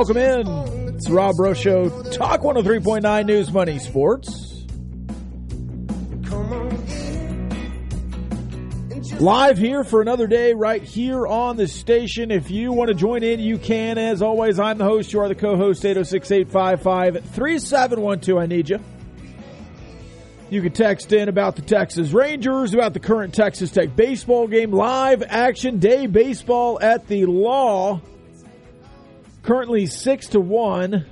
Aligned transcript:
Welcome 0.00 0.16
in. 0.16 0.48
It's 0.94 1.10
Rob 1.10 1.36
Breaux 1.36 1.52
Show. 1.52 1.90
Talk 2.12 2.40
103.9 2.40 3.26
News 3.26 3.52
Money 3.52 3.78
Sports. 3.78 4.64
Live 9.20 9.58
here 9.58 9.84
for 9.84 10.00
another 10.00 10.26
day 10.26 10.54
right 10.54 10.82
here 10.82 11.26
on 11.26 11.58
the 11.58 11.68
station. 11.68 12.30
If 12.30 12.50
you 12.50 12.72
want 12.72 12.88
to 12.88 12.94
join 12.94 13.22
in, 13.22 13.40
you 13.40 13.58
can. 13.58 13.98
As 13.98 14.22
always, 14.22 14.58
I'm 14.58 14.78
the 14.78 14.84
host. 14.84 15.12
You 15.12 15.20
are 15.20 15.28
the 15.28 15.34
co-host, 15.34 15.82
806-855-3712. 15.82 18.40
I 18.40 18.46
need 18.46 18.70
you. 18.70 18.80
You 20.48 20.62
can 20.62 20.72
text 20.72 21.12
in 21.12 21.28
about 21.28 21.56
the 21.56 21.62
Texas 21.62 22.12
Rangers, 22.12 22.72
about 22.72 22.94
the 22.94 23.00
current 23.00 23.34
Texas 23.34 23.70
Tech 23.70 23.94
baseball 23.94 24.46
game, 24.46 24.70
live 24.70 25.22
action 25.28 25.78
day 25.78 26.06
baseball 26.06 26.78
at 26.80 27.06
the 27.06 27.26
Law. 27.26 28.00
Currently 29.42 29.86
six 29.86 30.28
to 30.28 30.40
one. 30.40 31.06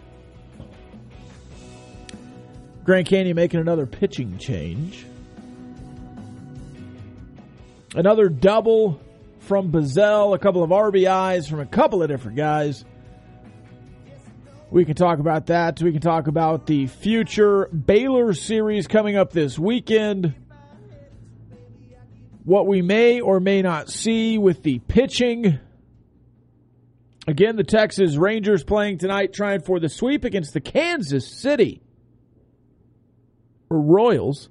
Grand 2.85 3.07
Canyon 3.07 3.37
making 3.37 3.61
another 3.61 3.87
pitching 3.87 4.39
change. 4.39 5.05
Another 7.95 8.29
double 8.29 9.01
from 9.41 9.73
Bazzell, 9.73 10.35
a 10.35 10.39
couple 10.39 10.63
of 10.63 10.71
RBIs 10.71 11.49
from 11.49 11.61
a 11.61 11.67
couple 11.67 12.03
of 12.03 12.09
different 12.09 12.37
guys. 12.37 12.85
We 14.71 14.85
can 14.85 14.95
talk 14.95 15.19
about 15.19 15.47
that. 15.47 15.81
We 15.81 15.93
can 15.93 16.03
talk 16.03 16.27
about 16.27 16.67
the 16.67 16.87
future 16.87 17.67
Baylor 17.69 18.35
series 18.35 18.87
coming 18.87 19.17
up 19.17 19.33
this 19.33 19.59
weekend. 19.59 20.35
What 22.45 22.67
we 22.67 22.83
may 22.83 23.21
or 23.21 23.41
may 23.41 23.63
not 23.63 23.89
see 23.89 24.37
with 24.37 24.63
the 24.63 24.79
pitching. 24.81 25.59
Again, 27.29 27.57
the 27.57 27.63
Texas 27.63 28.17
Rangers 28.17 28.65
playing 28.65 28.97
tonight, 28.97 29.35
trying 29.35 29.61
for 29.61 29.79
the 29.79 29.91
sweep 29.91 30.25
against 30.25 30.55
the 30.55 30.63
Kansas 30.63 31.31
City 31.31 31.83
Royals. 33.69 34.49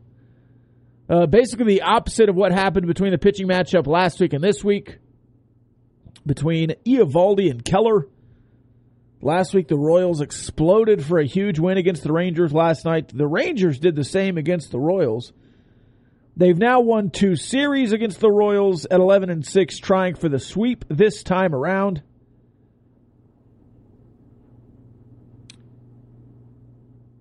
Uh, 1.10 1.26
basically, 1.26 1.66
the 1.66 1.82
opposite 1.82 2.30
of 2.30 2.36
what 2.36 2.52
happened 2.52 2.86
between 2.86 3.10
the 3.10 3.18
pitching 3.18 3.48
matchup 3.48 3.88
last 3.88 4.20
week 4.20 4.34
and 4.34 4.44
this 4.44 4.64
week 4.64 5.00
between 6.24 6.76
Eovaldi 6.86 7.50
and 7.50 7.66
Keller. 7.66 8.08
Last 9.22 9.56
week, 9.56 9.70
the 9.70 9.76
Royals 9.76 10.22
exploded 10.22 11.04
for 11.04 11.18
a 11.18 11.26
huge 11.26 11.58
win 11.58 11.80
against 11.80 12.04
the 12.04 12.14
Rangers 12.14 12.54
last 12.54 12.86
night. 12.86 13.08
The 13.12 13.26
Rangers 13.26 13.80
did 13.80 13.96
the 13.96 14.04
same 14.04 14.38
against 14.38 14.70
the 14.70 14.80
Royals. 14.80 15.34
They've 16.36 16.56
now 16.56 16.82
won 16.82 17.10
two 17.10 17.38
series 17.38 17.92
against 17.92 18.20
the 18.20 18.30
Royals 18.32 18.86
at 18.86 19.00
11 19.00 19.32
and 19.32 19.44
6, 19.44 19.80
trying 19.80 20.14
for 20.14 20.30
the 20.30 20.38
sweep 20.38 20.86
this 20.90 21.24
time 21.24 21.56
around. 21.56 22.04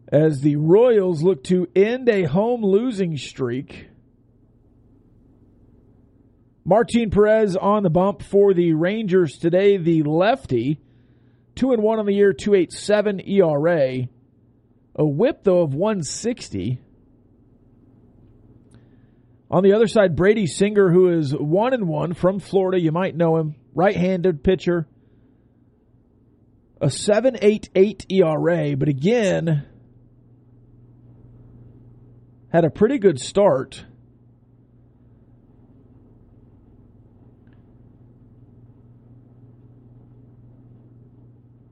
As 0.09 0.41
the 0.41 0.57
Royals 0.57 1.23
look 1.23 1.43
to 1.45 1.69
end 1.75 2.09
a 2.09 2.25
home 2.25 2.63
losing 2.63 3.17
streak. 3.17 3.89
Martin 6.65 7.11
Perez 7.11 7.57
on 7.57 7.83
the 7.83 7.91
bump 7.91 8.23
for 8.23 8.55
the 8.55 8.73
Rangers 8.73 9.39
today, 9.39 9.77
the 9.77 10.03
lefty. 10.03 10.81
2 11.57 11.73
and 11.73 11.83
1 11.83 11.99
on 11.99 12.07
the 12.07 12.13
year, 12.13 12.33
287 12.33 13.21
ERA. 13.29 14.09
A 14.95 15.05
whip, 15.05 15.45
though, 15.45 15.63
of 15.63 15.75
160. 15.75 16.81
On 19.51 19.63
the 19.63 19.73
other 19.73 19.87
side, 19.87 20.17
Brady 20.17 20.47
Singer, 20.47 20.91
who 20.91 21.09
is 21.11 21.33
1 21.33 21.73
and 21.73 21.89
1 21.89 22.15
from 22.15 22.41
Florida. 22.41 22.81
You 22.81 22.93
might 22.93 23.17
know 23.17 23.37
him. 23.37 23.55
Right 23.75 23.97
handed 23.97 24.43
pitcher. 24.43 24.87
A 26.81 26.87
7.88 26.87 28.07
ERA, 28.11 28.77
but 28.77 28.89
again, 28.89 29.67
had 32.57 32.65
a 32.65 32.71
pretty 32.71 32.99
good 32.99 33.21
start. 33.21 33.85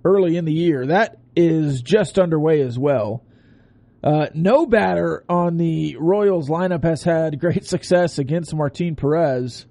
early 0.06 0.36
in 0.36 0.44
the 0.44 0.52
year. 0.52 0.88
That 0.88 1.16
is 1.34 1.80
just 1.80 2.18
underway 2.18 2.60
as 2.60 2.78
well. 2.78 3.24
Uh, 4.02 4.26
no 4.34 4.66
batter 4.66 5.24
on 5.30 5.56
the 5.56 5.96
Royals 5.98 6.50
lineup 6.50 6.84
has 6.84 7.02
had 7.02 7.40
great 7.40 7.64
success 7.66 8.18
against 8.18 8.54
Martin 8.54 8.96
Perez. 8.96 9.64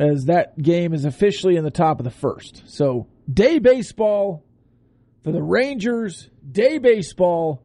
As 0.00 0.24
that 0.24 0.56
game 0.56 0.94
is 0.94 1.04
officially 1.04 1.56
in 1.56 1.64
the 1.64 1.70
top 1.70 2.00
of 2.00 2.04
the 2.04 2.10
first. 2.10 2.62
So, 2.64 3.08
day 3.30 3.58
baseball 3.58 4.42
for 5.22 5.32
the 5.32 5.42
Rangers, 5.42 6.30
day 6.50 6.78
baseball 6.78 7.62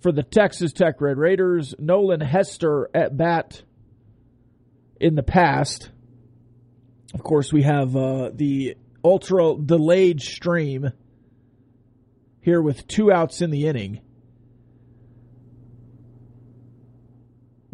for 0.00 0.12
the 0.12 0.22
Texas 0.22 0.72
Tech 0.72 1.00
Red 1.00 1.18
Raiders. 1.18 1.74
Nolan 1.78 2.20
Hester 2.20 2.90
at 2.94 3.16
bat 3.16 3.62
in 4.98 5.14
the 5.14 5.22
past. 5.22 5.90
Of 7.14 7.22
course, 7.22 7.52
we 7.52 7.62
have 7.62 7.96
uh, 7.96 8.30
the 8.32 8.76
ultra 9.04 9.56
delayed 9.56 10.20
stream 10.20 10.90
here 12.40 12.62
with 12.62 12.86
two 12.86 13.12
outs 13.12 13.42
in 13.42 13.50
the 13.50 13.66
inning. 13.66 14.00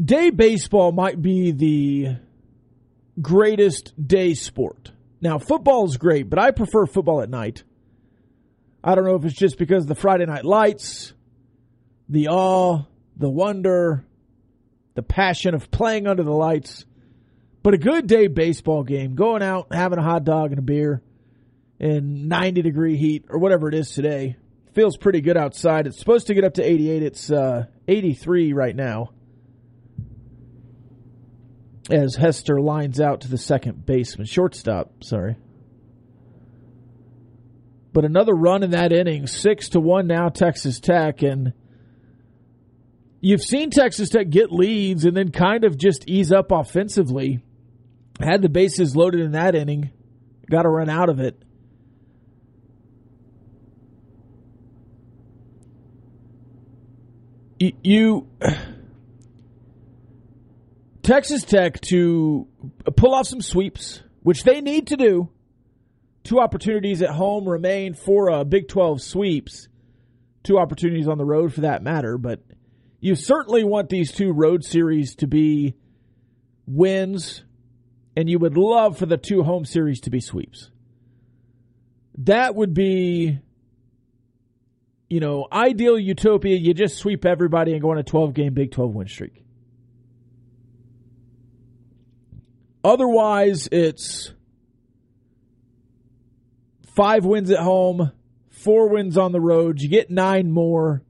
Day 0.02 0.30
baseball 0.30 0.92
might 0.92 1.20
be 1.20 1.52
the 1.52 2.16
greatest 3.20 3.94
day 4.06 4.34
sport. 4.34 4.92
Now, 5.20 5.38
football 5.38 5.86
is 5.86 5.96
great, 5.96 6.28
but 6.28 6.38
I 6.38 6.50
prefer 6.50 6.86
football 6.86 7.22
at 7.22 7.30
night. 7.30 7.64
I 8.84 8.94
don't 8.94 9.04
know 9.04 9.16
if 9.16 9.24
it's 9.24 9.34
just 9.34 9.58
because 9.58 9.84
of 9.84 9.88
the 9.88 9.94
Friday 9.94 10.26
night 10.26 10.44
lights, 10.44 11.14
the 12.08 12.28
awe, 12.28 12.82
the 13.16 13.28
wonder, 13.28 14.04
the 14.94 15.02
passion 15.02 15.54
of 15.54 15.70
playing 15.70 16.06
under 16.06 16.22
the 16.22 16.32
lights. 16.32 16.84
But 17.62 17.74
a 17.74 17.78
good 17.78 18.06
day 18.06 18.28
baseball 18.28 18.84
game, 18.84 19.14
going 19.14 19.42
out, 19.42 19.72
having 19.72 19.98
a 19.98 20.02
hot 20.02 20.24
dog 20.24 20.50
and 20.50 20.58
a 20.58 20.62
beer 20.62 21.02
in 21.78 22.28
90 22.28 22.62
degree 22.62 22.96
heat 22.96 23.26
or 23.28 23.38
whatever 23.38 23.68
it 23.68 23.74
is 23.74 23.90
today, 23.90 24.36
feels 24.72 24.96
pretty 24.96 25.20
good 25.20 25.36
outside. 25.36 25.86
It's 25.86 25.98
supposed 25.98 26.28
to 26.28 26.34
get 26.34 26.44
up 26.44 26.54
to 26.54 26.62
88. 26.62 27.02
It's 27.02 27.30
uh, 27.30 27.66
83 27.88 28.52
right 28.52 28.76
now. 28.76 29.10
As 31.90 32.16
Hester 32.16 32.60
lines 32.60 33.00
out 33.00 33.22
to 33.22 33.28
the 33.28 33.38
second 33.38 33.86
baseman, 33.86 34.26
shortstop, 34.26 35.04
sorry. 35.04 35.36
But 37.92 38.04
another 38.04 38.34
run 38.34 38.62
in 38.62 38.72
that 38.72 38.92
inning, 38.92 39.26
six 39.26 39.70
to 39.70 39.80
one 39.80 40.06
now, 40.06 40.28
Texas 40.28 40.80
Tech, 40.80 41.22
and 41.22 41.52
you've 43.20 43.42
seen 43.42 43.70
Texas 43.70 44.08
Tech 44.08 44.30
get 44.30 44.52
leads 44.52 45.04
and 45.04 45.16
then 45.16 45.30
kind 45.30 45.64
of 45.64 45.76
just 45.76 46.08
ease 46.08 46.32
up 46.32 46.52
offensively 46.52 47.40
Had 48.20 48.42
the 48.42 48.48
bases 48.48 48.96
loaded 48.96 49.20
in 49.20 49.32
that 49.32 49.54
inning. 49.54 49.90
Got 50.50 50.62
to 50.62 50.68
run 50.68 50.88
out 50.88 51.08
of 51.08 51.20
it. 51.20 51.42
You, 57.58 58.28
Texas 61.02 61.44
Tech 61.44 61.80
to 61.82 62.46
pull 62.96 63.14
off 63.14 63.26
some 63.26 63.40
sweeps, 63.40 64.02
which 64.22 64.42
they 64.42 64.60
need 64.60 64.88
to 64.88 64.96
do. 64.96 65.30
Two 66.24 66.40
opportunities 66.40 67.02
at 67.02 67.10
home 67.10 67.48
remain 67.48 67.94
for 67.94 68.30
uh, 68.30 68.44
Big 68.44 68.68
12 68.68 69.00
sweeps. 69.00 69.68
Two 70.42 70.58
opportunities 70.58 71.08
on 71.08 71.18
the 71.18 71.24
road 71.24 71.54
for 71.54 71.62
that 71.62 71.82
matter, 71.82 72.18
but 72.18 72.40
you 73.06 73.14
certainly 73.14 73.62
want 73.62 73.88
these 73.88 74.10
two 74.10 74.32
road 74.32 74.64
series 74.64 75.14
to 75.14 75.28
be 75.28 75.76
wins, 76.66 77.44
and 78.16 78.28
you 78.28 78.36
would 78.40 78.56
love 78.56 78.98
for 78.98 79.06
the 79.06 79.16
two 79.16 79.44
home 79.44 79.64
series 79.64 80.00
to 80.00 80.10
be 80.10 80.18
sweeps. 80.18 80.72
That 82.18 82.56
would 82.56 82.74
be, 82.74 83.38
you 85.08 85.20
know, 85.20 85.46
ideal 85.52 85.96
utopia. 85.96 86.56
You 86.56 86.74
just 86.74 86.96
sweep 86.96 87.24
everybody 87.24 87.74
and 87.74 87.80
go 87.80 87.92
on 87.92 87.98
a 87.98 88.02
12 88.02 88.34
game 88.34 88.54
Big 88.54 88.72
12 88.72 88.92
win 88.92 89.06
streak. 89.06 89.44
Otherwise, 92.82 93.68
it's 93.70 94.32
five 96.96 97.24
wins 97.24 97.52
at 97.52 97.60
home, 97.60 98.10
four 98.50 98.88
wins 98.88 99.16
on 99.16 99.30
the 99.30 99.40
road. 99.40 99.80
You 99.80 99.88
get 99.88 100.10
nine 100.10 100.50
more. 100.50 101.05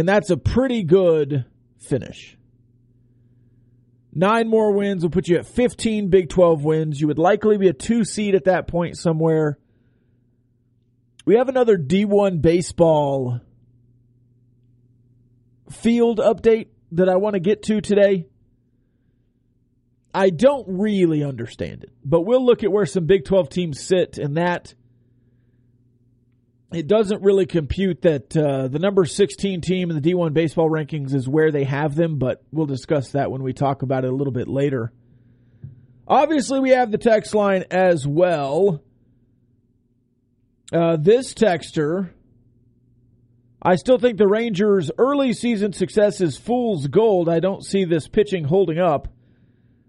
And 0.00 0.08
that's 0.08 0.30
a 0.30 0.38
pretty 0.38 0.82
good 0.82 1.44
finish. 1.78 2.38
Nine 4.14 4.48
more 4.48 4.72
wins 4.72 5.02
will 5.02 5.10
put 5.10 5.28
you 5.28 5.36
at 5.36 5.44
15 5.44 6.08
Big 6.08 6.30
12 6.30 6.64
wins. 6.64 6.98
You 6.98 7.08
would 7.08 7.18
likely 7.18 7.58
be 7.58 7.68
a 7.68 7.74
two 7.74 8.04
seed 8.04 8.34
at 8.34 8.44
that 8.44 8.66
point 8.66 8.96
somewhere. 8.96 9.58
We 11.26 11.34
have 11.34 11.50
another 11.50 11.76
D1 11.76 12.40
baseball 12.40 13.40
field 15.70 16.18
update 16.18 16.68
that 16.92 17.10
I 17.10 17.16
want 17.16 17.34
to 17.34 17.40
get 17.40 17.64
to 17.64 17.82
today. 17.82 18.26
I 20.14 20.30
don't 20.30 20.64
really 20.66 21.22
understand 21.22 21.84
it, 21.84 21.92
but 22.06 22.22
we'll 22.22 22.46
look 22.46 22.64
at 22.64 22.72
where 22.72 22.86
some 22.86 23.04
Big 23.04 23.26
12 23.26 23.50
teams 23.50 23.82
sit 23.82 24.16
and 24.16 24.38
that 24.38 24.72
it 26.72 26.86
doesn't 26.86 27.22
really 27.22 27.46
compute 27.46 28.02
that 28.02 28.36
uh, 28.36 28.68
the 28.68 28.78
number 28.78 29.04
16 29.04 29.60
team 29.60 29.90
in 29.90 30.00
the 30.00 30.12
D1 30.12 30.32
baseball 30.32 30.70
rankings 30.70 31.14
is 31.14 31.28
where 31.28 31.50
they 31.50 31.64
have 31.64 31.94
them, 31.94 32.18
but 32.18 32.42
we'll 32.52 32.66
discuss 32.66 33.12
that 33.12 33.30
when 33.30 33.42
we 33.42 33.52
talk 33.52 33.82
about 33.82 34.04
it 34.04 34.10
a 34.10 34.14
little 34.14 34.32
bit 34.32 34.48
later. 34.48 34.92
Obviously, 36.06 36.60
we 36.60 36.70
have 36.70 36.90
the 36.90 36.98
text 36.98 37.34
line 37.34 37.64
as 37.70 38.06
well. 38.06 38.82
Uh, 40.72 40.96
this 40.96 41.34
texter 41.34 42.10
I 43.62 43.76
still 43.76 43.98
think 43.98 44.16
the 44.16 44.26
Rangers' 44.26 44.90
early 44.96 45.34
season 45.34 45.74
success 45.74 46.20
is 46.22 46.38
fool's 46.38 46.86
gold. 46.86 47.28
I 47.28 47.40
don't 47.40 47.64
see 47.64 47.84
this 47.84 48.08
pitching 48.08 48.44
holding 48.44 48.78
up. 48.78 49.08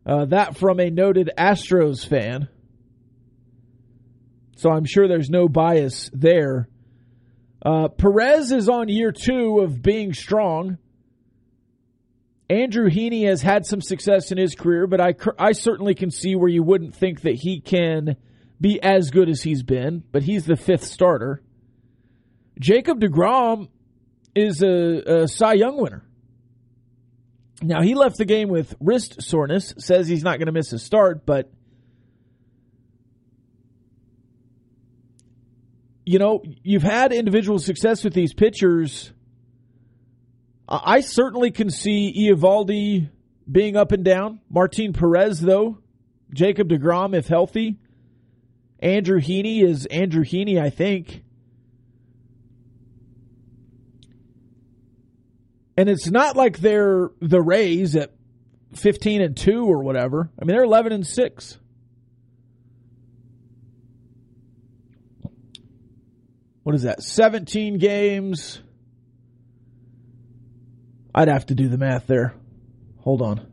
Uh, 0.06 0.26
that 0.26 0.58
from 0.58 0.80
a 0.80 0.90
noted 0.90 1.32
Astros 1.38 2.06
fan. 2.06 2.50
So 4.56 4.70
I'm 4.70 4.86
sure 4.86 5.08
there's 5.08 5.30
no 5.30 5.48
bias 5.48 6.10
there. 6.14 6.68
Uh, 7.64 7.88
Perez 7.90 8.52
is 8.52 8.70
on 8.70 8.90
year 8.90 9.12
two 9.12 9.60
of 9.60 9.82
being 9.82 10.14
strong. 10.14 10.78
Andrew 12.50 12.90
Heaney 12.90 13.28
has 13.28 13.42
had 13.42 13.66
some 13.66 13.82
success 13.82 14.32
in 14.32 14.38
his 14.38 14.56
career, 14.56 14.86
but 14.88 15.00
I, 15.00 15.16
I 15.40 15.54
certainly 15.54 15.96
can 15.96 16.12
see 16.12 16.36
where 16.36 16.50
you 16.50 16.64
wouldn't 16.64 16.96
think 16.96 17.22
that 17.22 17.36
he 17.36 17.62
can 17.62 18.18
be 18.60 18.82
as 18.82 19.10
good 19.10 19.30
as 19.30 19.42
he's 19.42 19.64
been, 19.64 20.04
but 20.12 20.24
he's 20.24 20.46
the 20.46 20.58
fifth 20.58 20.84
starter. 20.84 21.42
Jacob 22.60 23.00
DeGrom 23.00 23.70
is 24.36 24.62
a, 24.62 25.24
a 25.24 25.28
Cy 25.28 25.54
Young 25.54 25.82
winner. 25.82 26.04
Now, 27.62 27.82
he 27.82 27.96
left 27.96 28.18
the 28.18 28.26
game 28.26 28.50
with 28.50 28.76
wrist 28.80 29.22
soreness, 29.22 29.74
says 29.78 30.08
he's 30.08 30.24
not 30.24 30.38
going 30.38 30.48
to 30.48 30.52
miss 30.52 30.74
a 30.74 30.80
start, 30.80 31.26
but 31.26 31.52
you 36.06 36.20
know, 36.20 36.44
you've 36.64 36.84
had 36.84 37.14
individual 37.14 37.60
success 37.60 38.04
with 38.04 38.14
these 38.14 38.34
pitchers. 38.34 39.12
I 40.68 41.02
certainly 41.02 41.52
can 41.52 41.70
see 41.70 42.30
Eovaldi 42.30 43.10
being 43.52 43.76
up 43.76 43.92
and 43.92 44.06
down. 44.06 44.40
Martin 44.50 44.94
Perez, 44.94 45.42
though, 45.42 45.80
Jacob 46.34 46.70
DeGrom, 46.70 47.14
if 47.14 47.28
healthy. 47.28 47.78
Andrew 48.80 49.20
Heaney 49.20 49.64
is 49.64 49.86
Andrew 49.88 50.24
Heaney, 50.24 50.60
I 50.60 50.70
think. 50.70 51.24
And 55.78 55.90
it's 55.90 56.10
not 56.10 56.36
like 56.36 56.60
they're 56.60 57.10
the 57.22 57.42
Rays 57.42 57.96
at 57.96 58.12
15 58.76 59.22
and 59.22 59.38
2 59.38 59.66
or 59.66 59.84
whatever. 59.84 60.30
I 60.40 60.46
mean, 60.46 60.56
they're 60.56 60.64
11 60.64 60.94
and 60.94 61.06
6. 61.06 61.60
What 66.64 66.76
is 66.76 66.84
that? 66.84 67.02
17 67.02 67.78
games. 67.78 68.62
I'd 71.14 71.28
have 71.28 71.48
to 71.48 71.56
do 71.56 71.68
the 71.68 71.78
math 71.78 72.08
there. 72.08 72.36
Hold 73.00 73.22
on. 73.22 73.48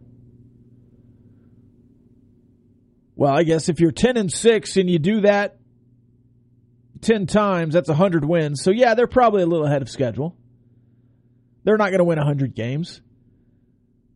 Well, 3.17 3.37
I 3.37 3.43
guess 3.43 3.69
if 3.69 3.81
you're 3.81 3.91
10 3.91 4.17
and 4.17 4.31
6 4.31 4.77
and 4.77 4.89
you 4.89 4.99
do 4.99 5.23
that 5.23 5.59
10 7.01 7.27
times, 7.27 7.75
that's 7.75 7.89
100 7.89 8.25
wins. 8.25 8.63
So, 8.63 8.71
yeah, 8.71 8.95
they're 8.95 9.09
probably 9.09 9.43
a 9.43 9.47
little 9.47 9.67
ahead 9.67 9.83
of 9.83 9.89
schedule. 9.89 10.37
They're 11.65 11.77
not 11.77 11.89
going 11.89 11.99
to 11.99 12.05
win 12.05 12.19
100 12.19 12.55
games. 12.55 13.01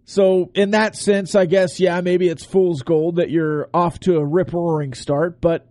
So, 0.04 0.50
in 0.54 0.70
that 0.70 0.94
sense, 0.94 1.34
I 1.34 1.46
guess, 1.46 1.80
yeah, 1.80 2.00
maybe 2.00 2.28
it's 2.28 2.44
fool's 2.44 2.82
gold 2.82 3.16
that 3.16 3.30
you're 3.30 3.68
off 3.74 3.98
to 4.00 4.16
a 4.16 4.24
rip 4.24 4.52
roaring 4.52 4.94
start, 4.94 5.40
but 5.40 5.66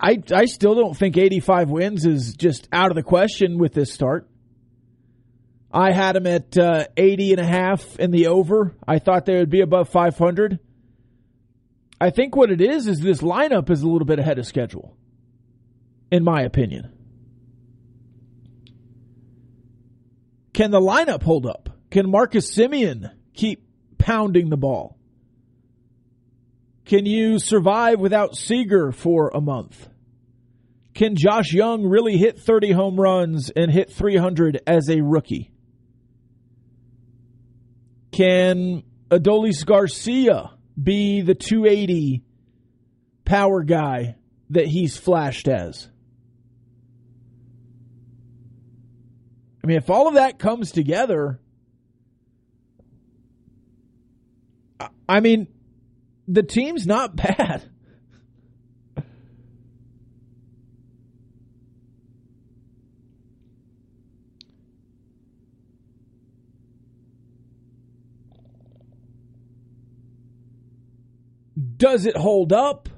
I, 0.00 0.22
I 0.34 0.44
still 0.46 0.74
don't 0.74 0.96
think 0.96 1.16
85 1.16 1.70
wins 1.70 2.04
is 2.04 2.34
just 2.34 2.68
out 2.72 2.90
of 2.90 2.96
the 2.96 3.02
question 3.02 3.58
with 3.58 3.72
this 3.72 3.92
start. 3.92 4.28
I 5.72 5.92
had 5.92 6.16
them 6.16 6.26
at 6.26 6.56
uh, 6.56 6.86
80 6.96 7.32
and 7.32 7.40
a 7.40 7.46
half 7.46 7.98
in 7.98 8.10
the 8.10 8.28
over. 8.28 8.74
I 8.86 8.98
thought 8.98 9.26
they 9.26 9.36
would 9.36 9.50
be 9.50 9.60
above 9.60 9.88
500. 9.88 10.58
I 12.00 12.10
think 12.10 12.36
what 12.36 12.50
it 12.50 12.60
is 12.60 12.86
is 12.86 13.00
this 13.00 13.20
lineup 13.20 13.70
is 13.70 13.82
a 13.82 13.88
little 13.88 14.06
bit 14.06 14.18
ahead 14.18 14.38
of 14.38 14.46
schedule, 14.46 14.96
in 16.10 16.24
my 16.24 16.42
opinion. 16.42 16.92
Can 20.52 20.70
the 20.70 20.80
lineup 20.80 21.22
hold 21.22 21.46
up? 21.46 21.70
Can 21.90 22.10
Marcus 22.10 22.54
Semien 22.54 23.12
keep 23.34 23.64
pounding 23.98 24.48
the 24.50 24.56
ball? 24.56 24.97
Can 26.88 27.04
you 27.04 27.38
survive 27.38 28.00
without 28.00 28.34
Seager 28.34 28.92
for 28.92 29.30
a 29.34 29.42
month? 29.42 29.88
Can 30.94 31.16
Josh 31.16 31.52
Jung 31.52 31.84
really 31.84 32.16
hit 32.16 32.40
30 32.40 32.72
home 32.72 32.98
runs 32.98 33.50
and 33.50 33.70
hit 33.70 33.92
300 33.92 34.62
as 34.66 34.88
a 34.88 35.02
rookie? 35.02 35.52
Can 38.10 38.84
Adolis 39.10 39.66
Garcia 39.66 40.50
be 40.82 41.20
the 41.20 41.34
280 41.34 42.24
power 43.26 43.62
guy 43.64 44.16
that 44.48 44.66
he's 44.66 44.96
flashed 44.96 45.46
as? 45.46 45.90
I 49.62 49.66
mean, 49.66 49.76
if 49.76 49.90
all 49.90 50.08
of 50.08 50.14
that 50.14 50.38
comes 50.38 50.72
together, 50.72 51.38
I 55.06 55.20
mean, 55.20 55.48
the 56.28 56.42
team's 56.42 56.86
not 56.86 57.16
bad. 57.16 57.68
Does 71.76 72.06
it 72.06 72.16
hold 72.16 72.52
up? 72.52 72.88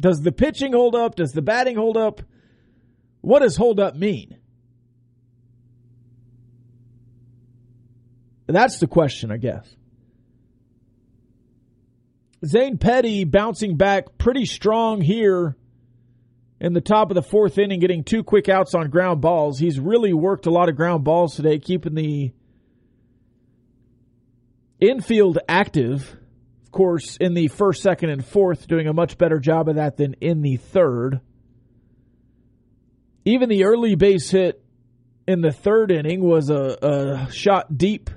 Does 0.00 0.22
the 0.22 0.32
pitching 0.32 0.72
hold 0.72 0.94
up? 0.94 1.16
Does 1.16 1.32
the 1.32 1.42
batting 1.42 1.76
hold 1.76 1.96
up? 1.96 2.22
What 3.20 3.40
does 3.40 3.56
hold 3.56 3.78
up 3.80 3.94
mean? 3.96 4.36
That's 8.46 8.78
the 8.78 8.86
question, 8.86 9.30
I 9.30 9.36
guess. 9.36 9.77
Zane 12.44 12.78
Petty 12.78 13.24
bouncing 13.24 13.76
back 13.76 14.16
pretty 14.16 14.44
strong 14.44 15.00
here 15.00 15.56
in 16.60 16.72
the 16.72 16.80
top 16.80 17.10
of 17.10 17.14
the 17.14 17.22
fourth 17.22 17.58
inning, 17.58 17.80
getting 17.80 18.04
two 18.04 18.22
quick 18.22 18.48
outs 18.48 18.74
on 18.74 18.90
ground 18.90 19.20
balls. 19.20 19.58
He's 19.58 19.78
really 19.78 20.12
worked 20.12 20.46
a 20.46 20.50
lot 20.50 20.68
of 20.68 20.76
ground 20.76 21.04
balls 21.04 21.34
today, 21.34 21.58
keeping 21.58 21.94
the 21.94 22.32
Infield 24.80 25.38
active, 25.48 26.16
of 26.64 26.70
course, 26.70 27.16
in 27.16 27.34
the 27.34 27.48
first, 27.48 27.82
second, 27.82 28.10
and 28.10 28.24
fourth, 28.24 28.68
doing 28.68 28.86
a 28.86 28.92
much 28.92 29.18
better 29.18 29.40
job 29.40 29.68
of 29.68 29.74
that 29.74 29.96
than 29.96 30.14
in 30.20 30.40
the 30.42 30.56
third. 30.56 31.20
Even 33.24 33.48
the 33.48 33.64
early 33.64 33.96
base 33.96 34.30
hit 34.30 34.62
in 35.26 35.40
the 35.40 35.50
third 35.50 35.90
inning 35.90 36.22
was 36.22 36.48
a, 36.50 36.78
a 36.80 37.32
shot 37.32 37.76
deep 37.76 38.10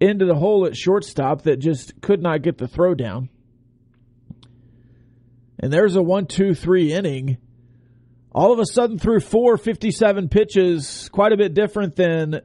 into 0.00 0.26
the 0.26 0.34
hole 0.34 0.66
at 0.66 0.76
shortstop 0.76 1.42
that 1.42 1.58
just 1.58 2.00
could 2.00 2.22
not 2.22 2.42
get 2.42 2.58
the 2.58 2.68
throw 2.68 2.94
down. 2.94 3.28
And 5.58 5.72
there's 5.72 5.96
a 5.96 6.02
one, 6.02 6.26
two, 6.26 6.54
three 6.54 6.92
inning. 6.92 7.38
All 8.30 8.52
of 8.52 8.60
a 8.60 8.66
sudden, 8.66 8.98
through 8.98 9.20
four, 9.20 9.56
57 9.56 10.28
pitches, 10.28 11.08
quite 11.10 11.32
a 11.32 11.36
bit 11.36 11.54
different 11.54 11.96
than 11.96 12.42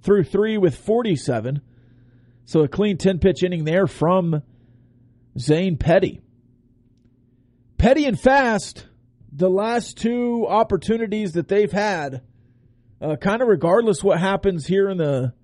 through 0.00 0.24
three 0.24 0.56
with 0.56 0.76
47. 0.76 1.60
So 2.46 2.60
a 2.60 2.68
clean 2.68 2.96
10 2.96 3.18
pitch 3.18 3.42
inning 3.42 3.64
there 3.64 3.86
from 3.86 4.42
Zane 5.38 5.76
Petty. 5.76 6.22
Petty 7.76 8.06
and 8.06 8.18
Fast, 8.18 8.86
the 9.32 9.50
last 9.50 9.98
two 9.98 10.46
opportunities 10.48 11.32
that 11.32 11.48
they've 11.48 11.72
had, 11.72 12.22
uh, 13.00 13.16
kind 13.16 13.42
of 13.42 13.48
regardless 13.48 14.02
what 14.02 14.18
happens 14.20 14.66
here 14.66 14.88
in 14.88 14.96
the 14.96 15.34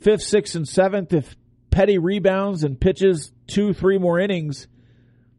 fifth, 0.00 0.22
sixth, 0.22 0.54
and 0.54 0.66
seventh, 0.66 1.12
if 1.12 1.36
Petty 1.70 1.98
rebounds 1.98 2.64
and 2.64 2.80
pitches 2.80 3.32
two, 3.46 3.72
three 3.72 3.98
more 3.98 4.18
innings, 4.18 4.66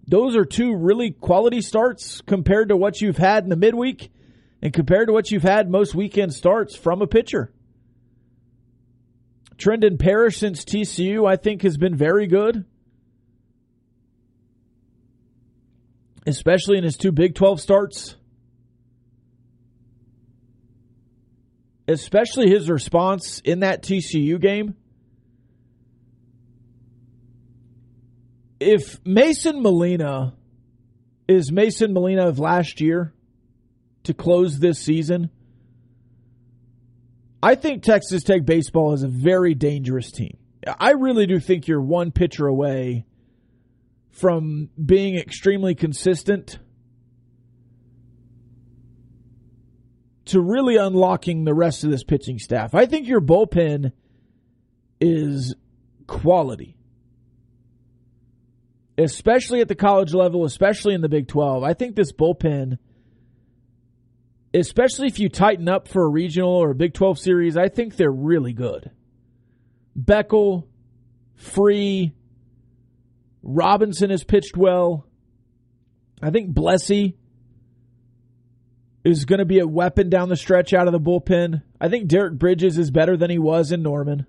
those 0.08 0.36
are 0.36 0.46
two 0.46 0.75
really 0.75 1.12
quality 1.12 1.62
starts 1.62 2.22
compared 2.22 2.70
to 2.70 2.78
what 2.78 3.01
you've 3.01 3.18
had 3.18 3.44
in 3.44 3.50
the 3.50 3.56
midweek 3.56 4.12
and 4.62 4.74
compared 4.74 5.08
to 5.08 5.13
what 5.13 5.32
you've 5.32 5.44
had 5.44 5.70
most 5.70 5.96
weekend 5.96 6.34
starts 6.34 6.75
from 6.75 7.01
a 7.01 7.08
pitcher. 7.08 7.51
Trendan 9.58 10.00
Parish 10.00 10.38
since 10.38 10.63
TCU, 10.63 11.28
I 11.30 11.36
think, 11.36 11.62
has 11.63 11.78
been 11.78 11.96
very 11.96 12.28
good. 12.28 12.66
Especially 16.25 16.78
in 16.78 16.84
his 16.84 16.96
two 16.96 17.12
Big 17.12 17.36
12 17.36 17.60
starts. 17.60 18.16
Especially 21.89 22.50
his 22.50 22.69
response 22.69 23.41
in 23.43 23.62
that 23.62 23.81
TCU 23.81 24.39
game. 24.39 24.75
If 28.60 29.03
Mason 29.03 29.63
Molina 29.63 30.36
is 31.27 31.51
Mason 31.51 31.91
Molina 31.93 32.27
of 32.27 32.38
last 32.38 32.79
year 32.79 33.12
to 34.03 34.13
close 34.13 34.60
this 34.60 34.77
season, 34.77 35.31
I 37.41 37.55
think 37.55 37.81
Texas 37.81 38.22
Tech 38.22 38.46
baseball 38.46 38.93
is 38.93 39.01
a 39.01 39.08
very 39.08 39.55
dangerous 39.55 40.12
team. 40.12 40.38
I 40.79 40.91
really 40.91 41.25
do 41.25 41.39
think 41.39 41.67
you're 41.67 41.81
one 41.81 42.12
pitcher 42.12 42.46
away 42.46 43.05
from 44.12 44.69
being 44.84 45.17
extremely 45.17 45.74
consistent 45.74 46.60
to 50.29 50.41
really 50.41 50.77
unlocking 50.77 51.43
the 51.43 51.53
rest 51.53 51.83
of 51.83 51.91
this 51.91 52.03
pitching 52.03 52.39
staff. 52.39 52.75
I 52.75 52.86
think 52.86 53.07
your 53.07 53.21
bullpen 53.21 53.91
is 55.00 55.55
quality. 56.07 56.75
Especially 58.98 59.62
at 59.62 59.67
the 59.67 59.75
college 59.75 60.13
level, 60.13 60.43
especially 60.43 60.93
in 60.93 61.01
the 61.01 61.09
Big 61.09 61.27
12. 61.27 61.63
I 61.63 61.74
think 61.74 61.95
this 61.95 62.12
bullpen 62.12 62.77
especially 64.53 65.07
if 65.07 65.19
you 65.19 65.29
tighten 65.29 65.69
up 65.69 65.88
for 65.88 66.03
a 66.03 66.09
regional 66.09 66.51
or 66.51 66.71
a 66.71 66.75
Big 66.75 66.93
12 66.93 67.19
series, 67.19 67.57
I 67.57 67.69
think 67.69 67.95
they're 67.95 68.12
really 68.12 68.53
good. 68.53 68.91
Beckel, 69.98 70.67
Free, 71.36 72.13
Robinson 73.41 74.09
has 74.09 74.24
pitched 74.24 74.57
well. 74.57 75.05
I 76.21 76.31
think 76.31 76.53
Blessy 76.53 77.15
is 79.03 79.25
going 79.25 79.39
to 79.39 79.46
be 79.46 79.60
a 79.60 79.68
weapon 79.68 80.10
down 80.10 80.29
the 80.29 80.36
stretch 80.36 80.74
out 80.74 80.88
of 80.88 80.94
the 80.94 81.00
bullpen. 81.00 81.62
I 81.79 81.89
think 81.89 82.08
Derek 82.08 82.38
Bridges 82.38 82.77
is 82.77 82.91
better 82.91 83.15
than 83.15 83.29
he 83.29 83.39
was 83.39 83.72
in 83.72 83.82
Norman. 83.82 84.25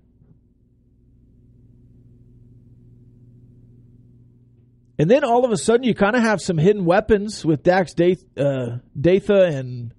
And 4.98 5.10
then 5.10 5.24
all 5.24 5.46
of 5.46 5.50
a 5.50 5.56
sudden, 5.56 5.84
you 5.84 5.94
kind 5.94 6.14
of 6.14 6.22
have 6.22 6.42
some 6.42 6.58
hidden 6.58 6.84
weapons 6.84 7.42
with 7.44 7.62
Dax 7.62 7.94
Datha, 7.94 8.24
uh, 8.36 8.78
Datha 8.98 9.48
and 9.48 9.94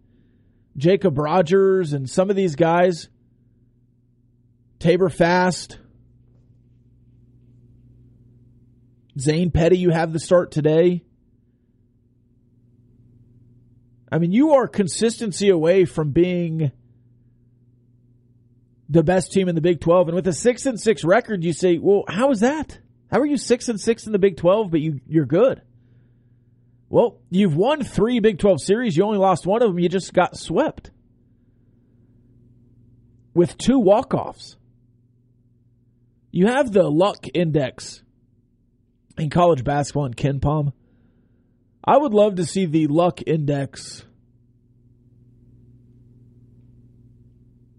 Jacob 0.78 1.18
Rogers 1.18 1.94
and 1.94 2.10
some 2.10 2.30
of 2.30 2.36
these 2.36 2.56
guys, 2.56 3.10
Tabor 4.80 5.10
Fast, 5.10 5.80
Zane 9.20 9.52
Petty, 9.52 9.78
you 9.78 9.90
have 9.90 10.14
the 10.14 10.20
start 10.20 10.52
today. 10.52 11.04
I 14.12 14.18
mean, 14.18 14.32
you 14.32 14.52
are 14.52 14.68
consistency 14.68 15.50
away 15.50 15.86
from 15.86 16.12
being 16.12 16.72
the 18.90 19.04
best 19.04 19.32
team 19.32 19.48
in 19.48 19.56
the 19.56 19.62
Big 19.62 19.80
12. 19.80 20.10
And 20.10 20.16
with 20.16 20.28
a 20.28 20.34
6 20.34 20.66
and 20.66 20.80
6 20.80 21.04
record, 21.06 21.44
you 21.44 21.54
say, 21.54 21.78
well, 21.78 22.04
how 22.10 22.32
is 22.32 22.42
that? 22.42 22.80
How 23.10 23.20
are 23.20 23.26
you 23.26 23.38
6 23.38 23.70
and 23.70 23.80
6 23.80 24.06
in 24.06 24.12
the 24.12 24.20
Big 24.20 24.36
12, 24.36 24.70
but 24.70 24.82
you, 24.82 25.00
you're 25.08 25.26
good? 25.26 25.62
Well, 26.90 27.20
you've 27.30 27.56
won 27.56 27.84
three 27.86 28.20
Big 28.20 28.38
12 28.38 28.62
series. 28.62 28.98
You 28.98 29.06
only 29.06 29.18
lost 29.18 29.48
one 29.48 29.62
of 29.62 29.70
them. 29.70 29.80
You 29.80 29.88
just 29.88 30.14
got 30.14 30.38
swept 30.38 30.92
with 33.34 33.58
two 33.58 33.80
walk 33.80 34.14
offs. 34.14 34.58
You 36.32 36.48
have 36.48 36.74
the 36.74 36.90
luck 36.90 37.28
index 37.34 38.04
in 39.18 39.30
college 39.30 39.64
basketball 39.64 40.06
in 40.06 40.14
KenPom. 40.14 40.74
I 41.84 41.98
would 41.98 42.14
love 42.14 42.36
to 42.36 42.46
see 42.46 42.66
the 42.66 42.88
luck 42.88 43.22
index 43.26 44.06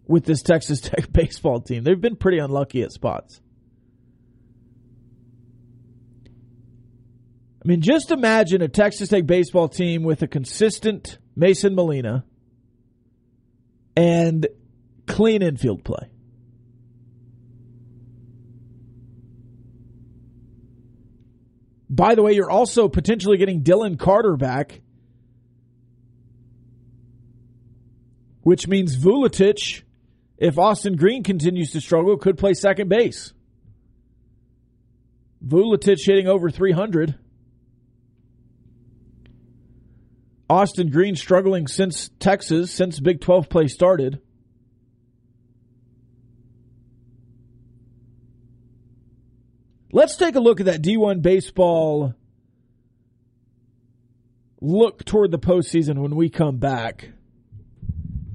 with 0.06 0.24
this 0.24 0.42
Texas 0.42 0.80
Tech 0.82 1.12
baseball 1.12 1.60
team. 1.60 1.84
They've 1.84 2.00
been 2.00 2.16
pretty 2.16 2.38
unlucky 2.38 2.82
at 2.82 2.92
spots. 2.92 3.40
I 7.64 7.68
mean, 7.68 7.80
just 7.80 8.10
imagine 8.10 8.60
a 8.60 8.68
Texas 8.68 9.08
Tech 9.08 9.24
baseball 9.24 9.68
team 9.68 10.02
with 10.02 10.22
a 10.22 10.26
consistent 10.26 11.18
Mason 11.36 11.76
Molina 11.76 12.24
and 13.96 14.48
clean 15.06 15.42
infield 15.42 15.84
play. 15.84 16.11
By 21.92 22.14
the 22.14 22.22
way, 22.22 22.32
you're 22.32 22.50
also 22.50 22.88
potentially 22.88 23.36
getting 23.36 23.62
Dylan 23.62 23.98
Carter 23.98 24.38
back, 24.38 24.80
which 28.40 28.66
means 28.66 28.96
Vuletic, 28.96 29.82
if 30.38 30.58
Austin 30.58 30.96
Green 30.96 31.22
continues 31.22 31.70
to 31.72 31.82
struggle, 31.82 32.16
could 32.16 32.38
play 32.38 32.54
second 32.54 32.88
base. 32.88 33.34
Vuletic 35.46 35.98
hitting 36.02 36.26
over 36.26 36.48
300. 36.48 37.18
Austin 40.48 40.88
Green 40.88 41.14
struggling 41.14 41.66
since 41.66 42.08
Texas, 42.18 42.72
since 42.72 43.00
Big 43.00 43.20
12 43.20 43.50
play 43.50 43.68
started. 43.68 44.18
Let's 49.94 50.16
take 50.16 50.36
a 50.36 50.40
look 50.40 50.58
at 50.60 50.66
that 50.66 50.80
D1 50.80 51.20
baseball 51.20 52.14
look 54.62 55.04
toward 55.04 55.30
the 55.30 55.38
postseason 55.38 55.98
when 55.98 56.16
we 56.16 56.30
come 56.30 56.56
back. 56.56 57.10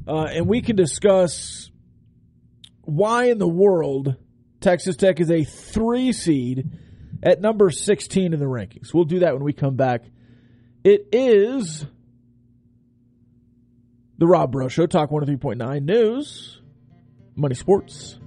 Uh, 0.07 0.25
and 0.25 0.47
we 0.47 0.61
can 0.61 0.75
discuss 0.75 1.71
why 2.81 3.25
in 3.25 3.39
the 3.39 3.47
world 3.47 4.15
Texas 4.61 4.95
Tech 4.97 5.19
is 5.19 5.31
a 5.31 5.43
three 5.43 6.13
seed 6.13 6.69
at 7.23 7.41
number 7.41 7.71
16 7.71 8.33
in 8.33 8.39
the 8.39 8.45
rankings. 8.45 8.93
We'll 8.93 9.05
do 9.05 9.19
that 9.19 9.33
when 9.33 9.43
we 9.43 9.53
come 9.53 9.75
back. 9.75 10.03
It 10.83 11.07
is 11.11 11.85
the 14.19 14.27
Rob 14.27 14.51
Breaux 14.51 14.67
Show, 14.67 14.85
Talk 14.85 15.09
103.9 15.09 15.83
News, 15.83 16.61
Money 17.35 17.55
Sports. 17.55 18.19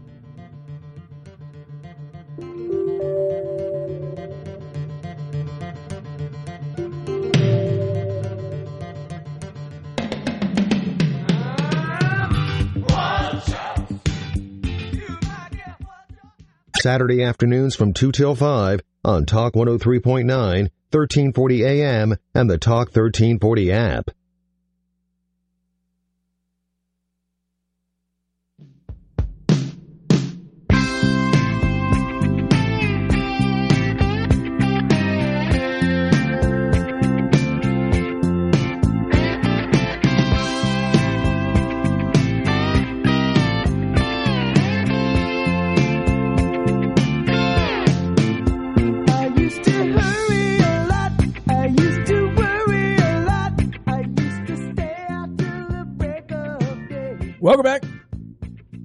Saturday 16.81 17.23
afternoons 17.23 17.77
from 17.77 17.93
2 17.93 18.11
till 18.11 18.35
5 18.35 18.81
on 19.05 19.27
Talk 19.27 19.53
103.9, 19.53 20.25
1340 20.25 21.65
AM, 21.65 22.17
and 22.35 22.51
the 22.51 22.57
Talk 22.57 22.89
1340 22.89 23.71
app. 23.71 24.11
Welcome 57.51 57.65
back. 57.65 57.83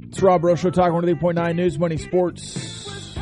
It's 0.08 0.20
Rob 0.24 0.44
Rocha 0.44 0.72
talking 0.72 1.00
103.9 1.00 1.56
News 1.56 1.78
Money 1.78 1.98
Sports. 1.98 3.14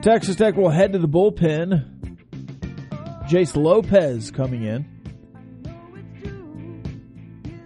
Texas 0.00 0.36
Tech 0.36 0.54
will 0.54 0.70
head 0.70 0.92
to 0.92 1.00
the 1.00 1.08
bullpen. 1.08 2.14
Jace 3.28 3.56
Lopez 3.56 4.30
coming 4.30 4.62
in. 4.62 4.86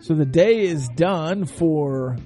So 0.00 0.14
the 0.14 0.24
day 0.24 0.60
is 0.60 0.88
done 0.88 1.44
for 1.44 2.16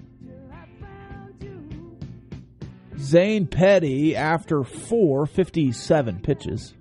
Zane 3.00 3.49
Petty 3.49 4.15
after 4.15 4.62
four 4.62 5.27
fifty-seven 5.27 6.21
pitches. 6.21 6.75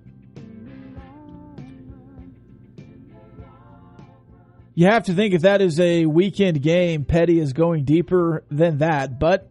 You 4.77 4.85
have 4.85 5.05
to 5.05 5.13
think 5.15 5.33
if 5.33 5.41
that 5.41 5.59
is 5.59 5.79
a 5.79 6.05
weekend 6.05 6.61
game, 6.61 7.03
Petty 7.03 7.39
is 7.39 7.51
going 7.51 7.83
deeper 7.83 8.43
than 8.51 8.77
that, 8.77 9.17
but 9.17 9.49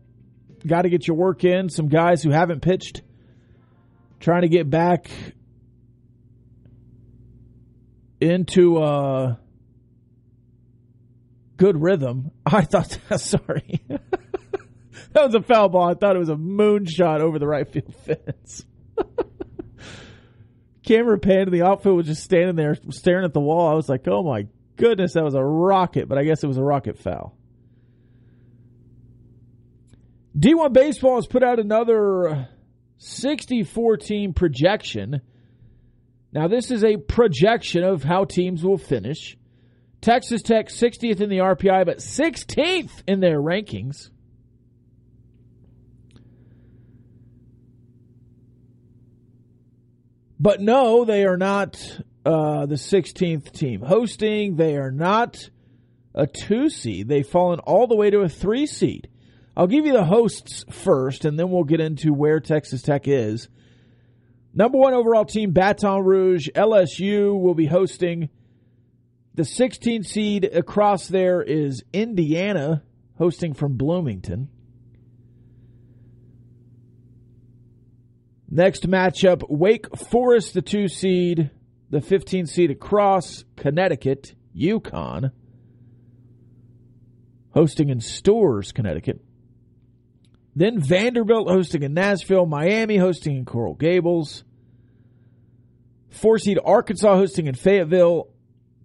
got 0.64 0.82
to 0.82 0.88
get 0.88 1.08
your 1.08 1.16
work 1.16 1.42
in. 1.42 1.68
Some 1.68 1.88
guys 1.88 2.22
who 2.22 2.30
haven't 2.30 2.62
pitched 2.62 3.02
trying 4.20 4.42
to 4.42 4.48
get 4.48 4.70
back 4.70 5.10
into 8.20 8.78
a 8.78 9.40
good 11.56 11.82
rhythm. 11.82 12.30
I 12.46 12.62
thought, 12.62 12.96
sorry. 13.16 13.82
that 13.88 15.24
was 15.24 15.34
a 15.34 15.42
foul 15.42 15.70
ball. 15.70 15.90
I 15.90 15.94
thought 15.94 16.14
it 16.14 16.20
was 16.20 16.28
a 16.28 16.36
moonshot 16.36 17.18
over 17.18 17.40
the 17.40 17.48
right 17.48 17.68
field 17.68 17.96
fence. 17.96 18.64
Camera 20.84 21.18
pan 21.18 21.48
in 21.48 21.50
the 21.50 21.62
outfield 21.62 21.96
was 21.96 22.06
just 22.06 22.22
standing 22.22 22.54
there 22.54 22.76
staring 22.90 23.24
at 23.24 23.34
the 23.34 23.40
wall. 23.40 23.68
I 23.68 23.74
was 23.74 23.88
like, 23.88 24.06
oh 24.06 24.22
my 24.22 24.46
goodness, 24.76 25.14
that 25.14 25.24
was 25.24 25.34
a 25.34 25.42
rocket, 25.42 26.08
but 26.08 26.18
I 26.18 26.24
guess 26.24 26.42
it 26.42 26.46
was 26.46 26.58
a 26.58 26.62
rocket 26.62 26.98
foul. 26.98 27.36
D1 30.38 30.72
Baseball 30.72 31.16
has 31.16 31.26
put 31.26 31.42
out 31.42 31.58
another 31.58 32.48
64 32.98 33.96
team 33.96 34.34
projection. 34.34 35.22
Now, 36.32 36.48
this 36.48 36.70
is 36.70 36.84
a 36.84 36.96
projection 36.96 37.82
of 37.82 38.02
how 38.02 38.24
teams 38.24 38.62
will 38.62 38.76
finish. 38.76 39.38
Texas 40.02 40.42
Tech 40.42 40.68
60th 40.68 41.20
in 41.20 41.30
the 41.30 41.38
RPI, 41.38 41.86
but 41.86 41.98
16th 41.98 42.90
in 43.06 43.20
their 43.20 43.40
rankings. 43.40 44.10
But 50.38 50.60
no, 50.60 51.04
they 51.04 51.24
are 51.24 51.38
not 51.38 51.76
uh, 52.26 52.66
the 52.66 52.74
16th 52.74 53.52
team 53.52 53.80
hosting. 53.80 54.56
They 54.56 54.76
are 54.76 54.90
not 54.90 55.48
a 56.12 56.26
two 56.26 56.68
seed. 56.68 57.06
They've 57.06 57.26
fallen 57.26 57.60
all 57.60 57.86
the 57.86 57.94
way 57.94 58.10
to 58.10 58.20
a 58.20 58.28
three 58.28 58.66
seed. 58.66 59.08
I'll 59.56 59.68
give 59.68 59.86
you 59.86 59.92
the 59.92 60.04
hosts 60.04 60.64
first, 60.70 61.24
and 61.24 61.38
then 61.38 61.50
we'll 61.50 61.64
get 61.64 61.80
into 61.80 62.12
where 62.12 62.40
Texas 62.40 62.82
Tech 62.82 63.06
is. 63.06 63.48
Number 64.52 64.76
one 64.76 64.92
overall 64.92 65.24
team, 65.24 65.52
Baton 65.52 66.02
Rouge. 66.02 66.48
LSU 66.54 67.40
will 67.40 67.54
be 67.54 67.66
hosting. 67.66 68.28
The 69.34 69.44
16th 69.44 70.06
seed 70.06 70.44
across 70.44 71.06
there 71.06 71.42
is 71.42 71.84
Indiana, 71.92 72.82
hosting 73.18 73.54
from 73.54 73.76
Bloomington. 73.76 74.48
Next 78.50 78.88
matchup, 78.88 79.42
Wake 79.48 79.94
Forest, 79.96 80.54
the 80.54 80.62
two 80.62 80.88
seed, 80.88 81.50
the 81.90 82.00
15 82.00 82.46
seed 82.46 82.70
across, 82.70 83.44
Connecticut, 83.56 84.34
UConn, 84.56 85.30
hosting 87.50 87.88
in 87.88 88.00
Storrs, 88.00 88.72
Connecticut. 88.72 89.20
Then 90.54 90.80
Vanderbilt 90.80 91.48
hosting 91.48 91.82
in 91.82 91.94
Nashville, 91.94 92.46
Miami 92.46 92.96
hosting 92.96 93.36
in 93.36 93.44
Coral 93.44 93.74
Gables, 93.74 94.44
four 96.10 96.38
seed 96.38 96.58
Arkansas 96.64 97.14
hosting 97.14 97.46
in 97.46 97.54
Fayetteville, 97.54 98.28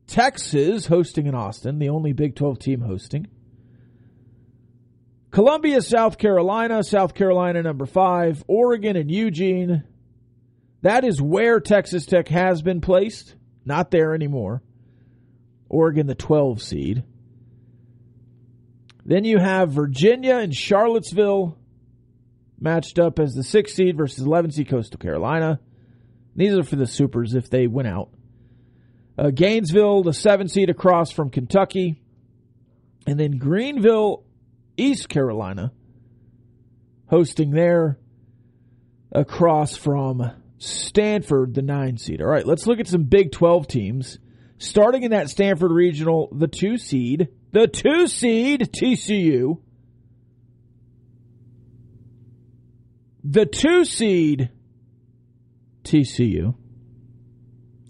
Texas 0.08 0.88
hosting 0.88 1.28
in 1.28 1.36
Austin, 1.36 1.80
the 1.80 1.90
only 1.90 2.12
Big 2.12 2.36
12 2.36 2.60
team 2.60 2.82
hosting. 2.82 3.28
Columbia, 5.32 5.82
South 5.82 6.18
Carolina, 6.18 6.84
South 6.84 7.14
Carolina 7.14 7.64
number 7.64 7.86
five, 7.86 8.44
Oregon 8.48 8.98
and 8.98 9.10
Eugene. 9.10 9.84
That 10.82 11.04
is 11.04 11.22
where 11.22 11.60
Texas 11.60 12.06
Tech 12.06 12.28
has 12.30 12.62
been 12.62 12.82
placed. 12.82 13.36
Not 13.66 13.92
there 13.92 14.16
anymore. 14.16 14.64
Oregon, 15.70 16.08
the 16.08 16.16
12 16.16 16.62
seed. 16.62 17.04
Then 19.06 19.24
you 19.24 19.38
have 19.38 19.72
Virginia 19.72 20.38
and 20.38 20.54
Charlottesville 20.54 21.58
matched 22.60 23.00
up 23.00 23.20
as 23.20 23.34
the 23.34 23.44
6 23.44 23.74
seed 23.74 23.98
versus 23.98 24.24
11 24.24 24.52
seed 24.52 24.70
Coastal 24.70 25.00
Carolina. 25.00 25.60
These 26.36 26.54
are 26.54 26.64
for 26.64 26.76
the 26.76 26.88
Supers 26.88 27.34
if 27.34 27.50
they 27.50 27.68
win 27.68 27.86
out. 27.86 28.10
Uh, 29.18 29.30
Gainesville, 29.30 30.04
the 30.04 30.14
7 30.14 30.48
seed 30.48 30.70
across 30.70 31.12
from 31.12 31.30
Kentucky. 31.30 32.02
And 33.06 33.20
then 33.20 33.38
Greenville 33.38 34.24
East 34.78 35.10
Carolina 35.10 35.72
hosting 37.08 37.52
there 37.52 38.00
across 39.12 39.76
from 39.76 40.32
Stanford, 40.62 41.56
the 41.56 41.62
nine 41.62 41.98
seed. 41.98 42.22
All 42.22 42.28
right, 42.28 42.46
let's 42.46 42.68
look 42.68 42.80
at 42.80 42.88
some 42.88 43.04
Big 43.04 43.32
12 43.32 43.68
teams. 43.68 44.20
Starting 44.58 45.04
in 45.04 45.12
that 45.12 45.30
Stanford 45.30 45.72
regional, 45.72 46.30
the 46.32 46.48
two 46.48 46.78
seed, 46.78 47.30
the 47.52 47.68
two 47.68 48.06
seed 48.06 48.70
TCU, 48.72 49.58
the 53.24 53.46
two 53.46 53.86
seed 53.86 54.50
TCU 55.84 56.54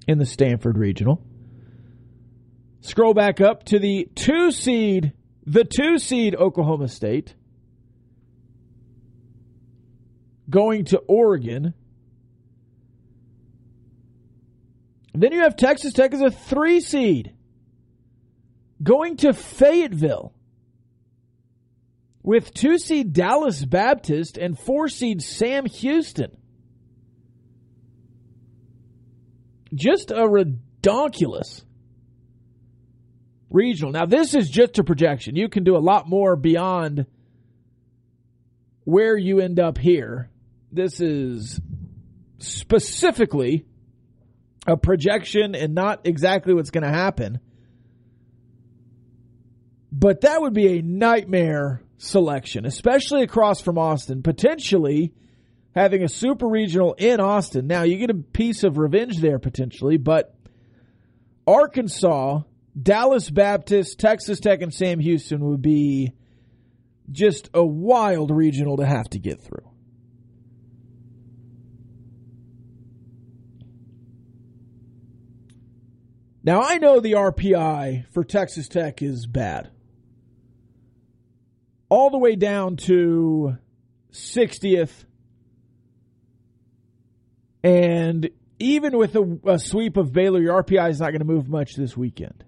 in 0.08 0.18
the 0.18 0.26
Stanford 0.26 0.78
regional. 0.78 1.22
Scroll 2.80 3.14
back 3.14 3.42
up 3.42 3.66
to 3.66 3.80
the 3.80 4.08
two 4.16 4.52
seed 4.52 5.14
the 5.46 5.64
two 5.66 5.98
seed 5.98 6.36
Oklahoma 6.36 6.88
State 6.88 7.36
going 10.50 10.86
to 10.86 11.00
Oregon. 11.00 11.74
Then 15.14 15.32
you 15.34 15.42
have 15.42 15.56
Texas 15.56 15.94
Tech 15.94 16.14
as 16.14 16.22
a 16.22 16.32
three 16.32 16.80
seed 16.80 17.34
going 18.82 19.18
to 19.18 19.34
Fayetteville 19.34 20.34
with 22.24 22.54
two 22.54 22.78
seed 22.78 23.14
Dallas 23.14 23.64
Baptist 23.66 24.38
and 24.38 24.58
four 24.58 24.88
seed 24.88 25.22
Sam 25.22 25.66
Houston. 25.66 26.38
Just 29.74 30.12
a 30.12 30.28
redonkulous 30.28 31.64
regional. 33.50 33.92
Now, 33.92 34.06
this 34.06 34.34
is 34.34 34.50
just 34.50 34.80
a 34.80 34.84
projection. 34.84 35.36
You 35.36 35.50
can 35.50 35.64
do 35.64 35.76
a 35.76 35.80
lot 35.80 36.08
more 36.08 36.36
beyond 36.36 37.06
where 38.84 39.18
you 39.18 39.40
end 39.40 39.60
up 39.60 39.78
here. 39.78 40.30
This 40.72 41.00
is 41.00 41.60
specifically 42.40 43.66
a 44.68 44.78
projection 44.78 45.56
and 45.56 45.74
not 45.74 46.02
exactly 46.06 46.54
what's 46.54 46.70
going 46.70 46.84
to 46.84 46.90
happen. 46.90 47.40
But 49.92 50.22
that 50.22 50.42
would 50.42 50.54
be 50.54 50.80
a 50.80 50.82
nightmare 50.82 51.82
selection, 51.98 52.66
especially 52.66 53.24
across 53.24 53.62
from 53.62 53.78
Austin, 53.78 54.24
potentially 54.24 55.14
having 55.76 56.04
a 56.04 56.10
super 56.10 56.48
regional 56.48 56.94
in 56.94 57.20
Austin. 57.20 57.68
Now, 57.68 57.84
you 57.84 57.98
get 57.98 58.10
a 58.10 58.16
piece 58.16 58.64
of 58.64 58.78
revenge 58.78 59.20
there 59.20 59.40
potentially, 59.40 59.98
but 59.98 60.34
Arkansas 61.46 62.42
Dallas 62.80 63.30
Baptist, 63.30 64.00
Texas 64.00 64.40
Tech, 64.40 64.62
and 64.62 64.74
Sam 64.74 65.00
Houston 65.00 65.44
would 65.46 65.62
be 65.62 66.14
just 67.12 67.50
a 67.54 67.64
wild 67.64 68.32
regional 68.32 68.78
to 68.78 68.86
have 68.86 69.10
to 69.10 69.20
get 69.20 69.42
through. 69.42 69.70
Now, 76.44 76.62
I 76.64 76.78
know 76.78 77.00
the 77.00 77.14
RPI 77.14 78.08
for 78.12 78.24
Texas 78.24 78.68
Tech 78.68 79.02
is 79.02 79.28
bad. 79.28 79.70
All 81.90 82.10
the 82.10 82.18
way 82.18 82.36
down 82.36 82.78
to 82.78 83.58
60th. 84.12 85.06
And 87.64 88.30
even 88.58 88.98
with 88.98 89.16
a, 89.16 89.40
a 89.46 89.60
sweep 89.60 89.98
of 89.98 90.12
Baylor, 90.12 90.42
your 90.42 90.64
RPI 90.64 90.90
is 90.90 91.00
not 91.00 91.12
going 91.12 91.20
to 91.20 91.26
move 91.26 91.48
much 91.48 91.76
this 91.76 91.96
weekend. 91.96 92.44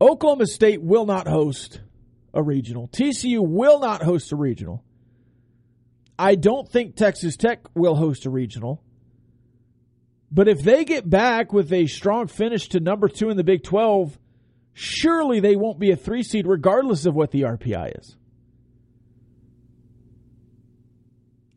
Oklahoma 0.00 0.46
State 0.46 0.82
will 0.82 1.06
not 1.06 1.26
host 1.26 1.80
a 2.34 2.42
regional. 2.42 2.88
TCU 2.88 3.40
will 3.40 3.80
not 3.80 4.02
host 4.02 4.32
a 4.32 4.36
regional. 4.36 4.84
I 6.22 6.36
don't 6.36 6.68
think 6.68 6.94
Texas 6.94 7.36
Tech 7.36 7.62
will 7.74 7.96
host 7.96 8.26
a 8.26 8.30
regional. 8.30 8.80
But 10.30 10.46
if 10.46 10.62
they 10.62 10.84
get 10.84 11.10
back 11.10 11.52
with 11.52 11.72
a 11.72 11.88
strong 11.88 12.28
finish 12.28 12.68
to 12.68 12.80
number 12.80 13.08
two 13.08 13.28
in 13.28 13.36
the 13.36 13.42
Big 13.42 13.64
12, 13.64 14.16
surely 14.72 15.40
they 15.40 15.56
won't 15.56 15.80
be 15.80 15.90
a 15.90 15.96
three 15.96 16.22
seed 16.22 16.46
regardless 16.46 17.06
of 17.06 17.16
what 17.16 17.32
the 17.32 17.40
RPI 17.40 17.98
is. 17.98 18.16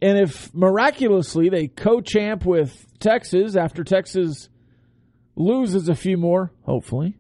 And 0.02 0.18
if 0.18 0.52
miraculously 0.52 1.50
they 1.50 1.68
co 1.68 2.02
champ 2.02 2.44
with 2.44 2.88
Texas 2.98 3.56
after 3.56 3.84
Texas 3.84 4.50
loses 5.36 5.90
a 5.90 5.96
few 5.96 6.18
more, 6.18 6.52
hopefully, 6.64 7.20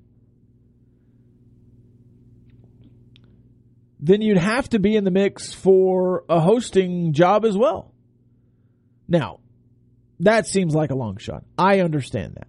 then 4.05 4.21
you'd 4.21 4.37
have 4.37 4.69
to 4.69 4.77
be 4.77 4.95
in 4.95 5.03
the 5.03 5.09
mix 5.09 5.51
for 5.51 6.25
a 6.29 6.39
hosting 6.39 7.11
job 7.11 7.43
as 7.43 7.57
well. 7.57 7.91
Now, 9.07 9.39
that 10.19 10.45
seems 10.45 10.75
like 10.75 10.91
a 10.91 10.95
long 10.95 11.17
shot. 11.17 11.43
I 11.57 11.79
understand 11.79 12.35
that. 12.35 12.47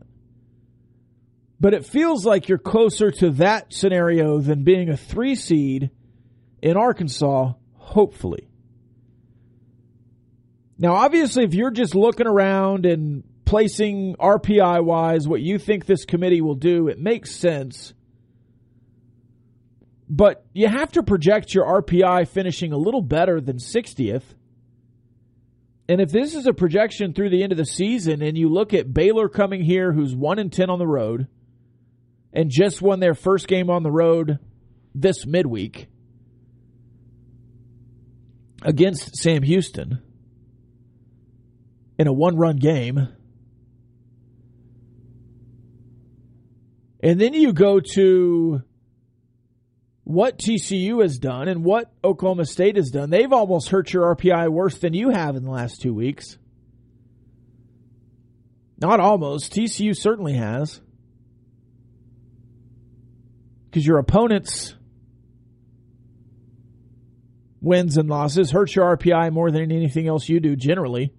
But 1.59 1.73
it 1.73 1.87
feels 1.87 2.27
like 2.27 2.51
you're 2.51 2.59
closer 2.59 3.11
to 3.11 3.31
that 3.31 3.73
scenario 3.73 4.38
than 4.38 4.64
being 4.64 4.90
a 4.90 4.99
three 4.99 5.35
seed 5.35 5.90
in 6.61 6.77
Arkansas, 6.77 7.55
hopefully. 7.77 8.51
Now, 10.79 10.92
obviously, 10.92 11.45
if 11.45 11.55
you're 11.55 11.71
just 11.71 11.95
looking 11.95 12.27
around 12.27 12.85
and 12.85 13.25
placing 13.47 14.16
RPI 14.16 14.85
wise 14.85 15.27
what 15.27 15.40
you 15.40 15.59
think 15.59 15.87
this 15.87 16.05
committee 16.05 16.42
will 16.42 16.55
do, 16.55 16.88
it 16.88 16.99
makes 16.99 17.35
sense. 17.35 17.95
But 20.09 20.45
you 20.53 20.69
have 20.69 20.92
to 20.92 21.03
project 21.03 21.53
your 21.53 21.83
RPI 21.83 22.29
finishing 22.29 22.73
a 22.73 22.77
little 22.79 23.03
better 23.03 23.40
than 23.40 23.57
60th. 23.57 24.23
And 25.88 26.01
if 26.01 26.11
this 26.11 26.35
is 26.35 26.47
a 26.47 26.53
projection 26.53 27.12
through 27.12 27.31
the 27.31 27.42
end 27.42 27.53
of 27.53 27.59
the 27.59 27.64
season 27.64 28.23
and 28.23 28.37
you 28.37 28.49
look 28.49 28.75
at 28.75 28.92
Baylor 28.92 29.29
coming 29.29 29.62
here 29.62 29.92
who's 29.92 30.14
1 30.14 30.38
and 30.38 30.53
10 30.53 30.71
on 30.71 30.79
the 30.79 30.87
road 30.87 31.29
and 32.33 32.51
just 32.51 32.83
won 32.83 33.01
their 33.01 33.14
first 33.14 33.49
game 33.49 33.71
on 33.71 33.83
the 33.83 33.90
road 33.90 34.38
this 34.95 35.27
midweek 35.27 35.88
against 38.62 39.16
Sam 39.16 39.42
Houston 39.42 40.03
in 41.99 42.07
a 42.07 42.12
one-run 42.12 42.57
game. 42.57 43.09
And 47.01 47.21
then 47.21 47.35
you 47.35 47.53
go 47.53 47.81
to 47.95 48.62
what 50.07 50.38
TCU 50.38 51.03
has 51.03 51.19
done 51.19 51.49
and 51.49 51.64
what 51.64 51.92
Oklahoma 52.05 52.45
State 52.45 52.77
has 52.77 52.90
done, 52.90 53.11
they've 53.11 53.33
almost 53.33 53.71
hurt 53.71 53.92
your 53.92 54.14
RPI 54.14 54.49
worse 54.49 54.79
than 54.79 54.95
you 54.95 55.11
have 55.11 55.35
in 55.35 55.42
the 55.42 55.51
last 55.51 55.83
two 55.83 55.92
weeks. 55.92 56.38
Not 58.79 59.01
almost. 59.01 59.53
TCU 59.53 59.97
certainly 59.97 60.35
has. 60.35 60.81
Because 63.64 63.85
your 63.85 63.99
opponent's 63.99 64.77
wins 67.61 67.97
and 67.97 68.09
losses 68.09 68.53
hurt 68.53 68.77
your 68.77 68.97
RPI 68.97 69.33
more 69.33 69.51
than 69.51 69.73
anything 69.73 70.07
else 70.07 70.29
you 70.29 70.38
do 70.38 70.55
generally. 70.55 71.12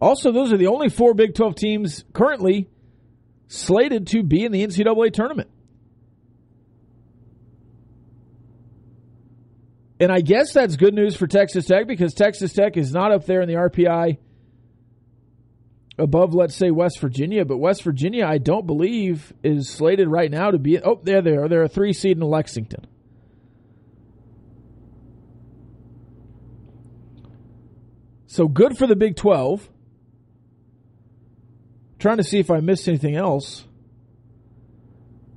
Also, 0.00 0.30
those 0.30 0.52
are 0.52 0.58
the 0.58 0.66
only 0.66 0.88
four 0.88 1.14
Big 1.14 1.34
12 1.34 1.54
teams 1.54 2.04
currently 2.12 2.68
slated 3.48 4.06
to 4.08 4.22
be 4.22 4.44
in 4.44 4.52
the 4.52 4.66
NCAA 4.66 5.12
tournament. 5.12 5.50
And 9.98 10.12
I 10.12 10.20
guess 10.20 10.52
that's 10.52 10.76
good 10.76 10.92
news 10.92 11.16
for 11.16 11.26
Texas 11.26 11.66
Tech 11.66 11.86
because 11.86 12.12
Texas 12.12 12.52
Tech 12.52 12.76
is 12.76 12.92
not 12.92 13.12
up 13.12 13.24
there 13.24 13.40
in 13.40 13.48
the 13.48 13.54
RPI 13.54 14.18
above, 15.98 16.34
let's 16.34 16.54
say, 16.54 16.70
West 16.70 17.00
Virginia. 17.00 17.46
But 17.46 17.56
West 17.56 17.82
Virginia, 17.82 18.26
I 18.26 18.36
don't 18.36 18.66
believe, 18.66 19.32
is 19.42 19.70
slated 19.70 20.08
right 20.08 20.30
now 20.30 20.50
to 20.50 20.58
be. 20.58 20.78
Oh, 20.78 21.00
there 21.02 21.22
they 21.22 21.36
are. 21.36 21.48
They're 21.48 21.62
a 21.62 21.68
three 21.68 21.94
seed 21.94 22.18
in 22.18 22.22
Lexington. 22.22 22.86
So 28.26 28.48
good 28.48 28.76
for 28.76 28.86
the 28.86 28.96
Big 28.96 29.16
12. 29.16 29.70
Trying 31.98 32.18
to 32.18 32.24
see 32.24 32.38
if 32.38 32.50
I 32.50 32.60
missed 32.60 32.88
anything 32.88 33.16
else. 33.16 33.64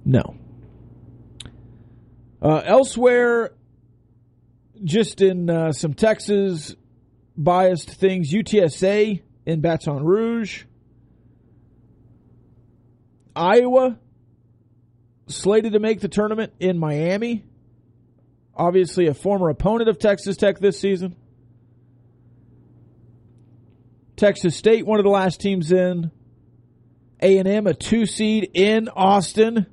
No. 0.04 0.36
Uh, 2.42 2.62
elsewhere, 2.66 3.52
just 4.84 5.22
in 5.22 5.50
uh, 5.50 5.72
some 5.72 5.94
Texas 5.94 6.76
biased 7.38 7.90
things, 7.90 8.32
UTSA 8.34 9.22
in 9.46 9.62
Baton 9.62 10.04
Rouge. 10.04 10.64
Iowa 13.36 13.98
slated 15.28 15.74
to 15.74 15.80
make 15.80 16.02
the 16.02 16.08
tournament 16.08 16.54
in 16.60 16.78
Miami. 16.78 17.46
Obviously, 18.56 19.08
a 19.08 19.14
former 19.14 19.50
opponent 19.50 19.90
of 19.90 20.00
Texas 20.00 20.36
Tech 20.36 20.60
this 20.60 20.80
season. 20.80 21.16
Texas 24.18 24.58
State, 24.58 24.86
one 24.86 25.00
of 25.00 25.06
the 25.06 25.10
last 25.10 25.40
teams 25.40 25.72
in. 25.72 26.12
A&M 27.22 27.68
a 27.68 27.74
2 27.74 28.06
seed 28.06 28.52
in 28.54 28.90
Austin. 28.90 29.66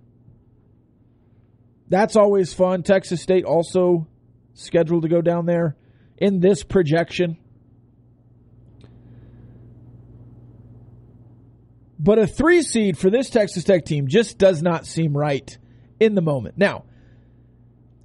That's 1.88 2.16
always 2.16 2.52
fun. 2.52 2.82
Texas 2.82 3.22
State 3.22 3.44
also 3.44 4.08
scheduled 4.54 5.02
to 5.02 5.08
go 5.08 5.20
down 5.20 5.46
there 5.46 5.76
in 6.18 6.40
this 6.40 6.62
projection. 6.62 7.38
But 11.98 12.18
a 12.18 12.26
3 12.26 12.62
seed 12.62 12.98
for 12.98 13.10
this 13.10 13.30
Texas 13.30 13.64
Tech 13.64 13.84
team 13.84 14.08
just 14.08 14.38
does 14.38 14.62
not 14.62 14.86
seem 14.86 15.16
right 15.16 15.56
in 15.98 16.14
the 16.14 16.22
moment. 16.22 16.58
Now, 16.58 16.84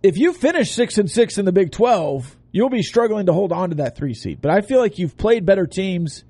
if 0.02 0.18
you 0.18 0.34
finish 0.34 0.72
6 0.72 0.98
and 0.98 1.12
6 1.12 1.38
in 1.38 1.46
the 1.46 1.52
Big 1.52 1.72
12, 1.72 2.38
you'll 2.52 2.70
be 2.70 2.84
struggling 2.84 3.26
to 3.28 3.34
hold 3.34 3.52
on 3.52 3.70
to 3.70 3.76
that 3.78 3.98
3 3.98 4.14
seed. 4.14 4.42
But 4.42 4.52
I 4.52 4.62
feel 4.62 4.80
like 4.80 4.98
you've 4.98 5.18
played 5.18 5.46
better 5.46 5.68
teams 5.68 6.24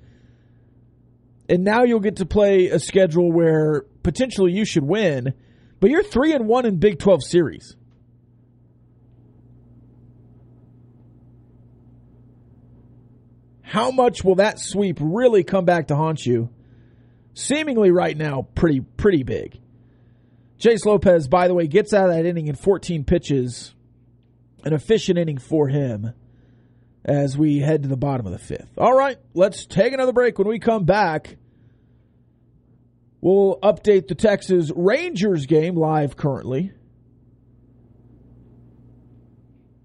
and 1.52 1.66
now 1.66 1.84
you'll 1.84 2.00
get 2.00 2.16
to 2.16 2.26
play 2.26 2.68
a 2.68 2.80
schedule 2.80 3.30
where 3.30 3.82
potentially 4.04 4.54
you 4.54 4.64
should 4.64 4.84
win, 4.84 5.34
but 5.82 5.90
you're 5.90 6.02
three 6.02 6.32
and 6.32 6.48
one 6.48 6.66
in 6.66 6.78
Big 6.78 6.98
Twelve 6.98 7.22
series. 7.22 7.76
How 13.62 13.92
much 13.92 14.24
will 14.24 14.36
that 14.36 14.60
sweep 14.60 14.98
really 15.02 15.44
come 15.44 15.66
back 15.66 15.88
to 15.88 15.96
haunt 15.96 16.26
you? 16.26 16.50
Seemingly 17.34 17.92
right 17.92 18.16
now, 18.16 18.48
pretty 18.56 18.80
pretty 18.80 19.24
big. 19.24 19.60
Jace 20.58 20.86
Lopez, 20.86 21.28
by 21.28 21.50
the 21.50 21.54
way, 21.54 21.68
gets 21.68 21.94
out 21.94 22.10
of 22.10 22.16
that 22.16 22.26
inning 22.26 22.48
in 22.48 22.56
14 22.56 23.04
pitches. 23.04 23.76
An 24.64 24.74
efficient 24.74 25.18
inning 25.18 25.40
for 25.40 25.68
him 25.68 26.14
as 27.04 27.38
we 27.38 27.60
head 27.60 27.84
to 27.84 27.90
the 27.90 27.98
bottom 27.98 28.26
of 28.26 28.32
the 28.32 28.40
fifth. 28.40 28.78
All 28.78 28.96
right, 28.96 29.18
let's 29.34 29.66
take 29.66 29.92
another 29.92 30.14
break. 30.14 30.38
When 30.38 30.48
we 30.48 30.60
come 30.60 30.86
back, 30.86 31.36
we'll 33.22 33.60
update 33.62 34.08
the 34.08 34.16
Texas 34.16 34.72
Rangers 34.76 35.46
game 35.46 35.76
live 35.76 36.18
currently 36.18 36.74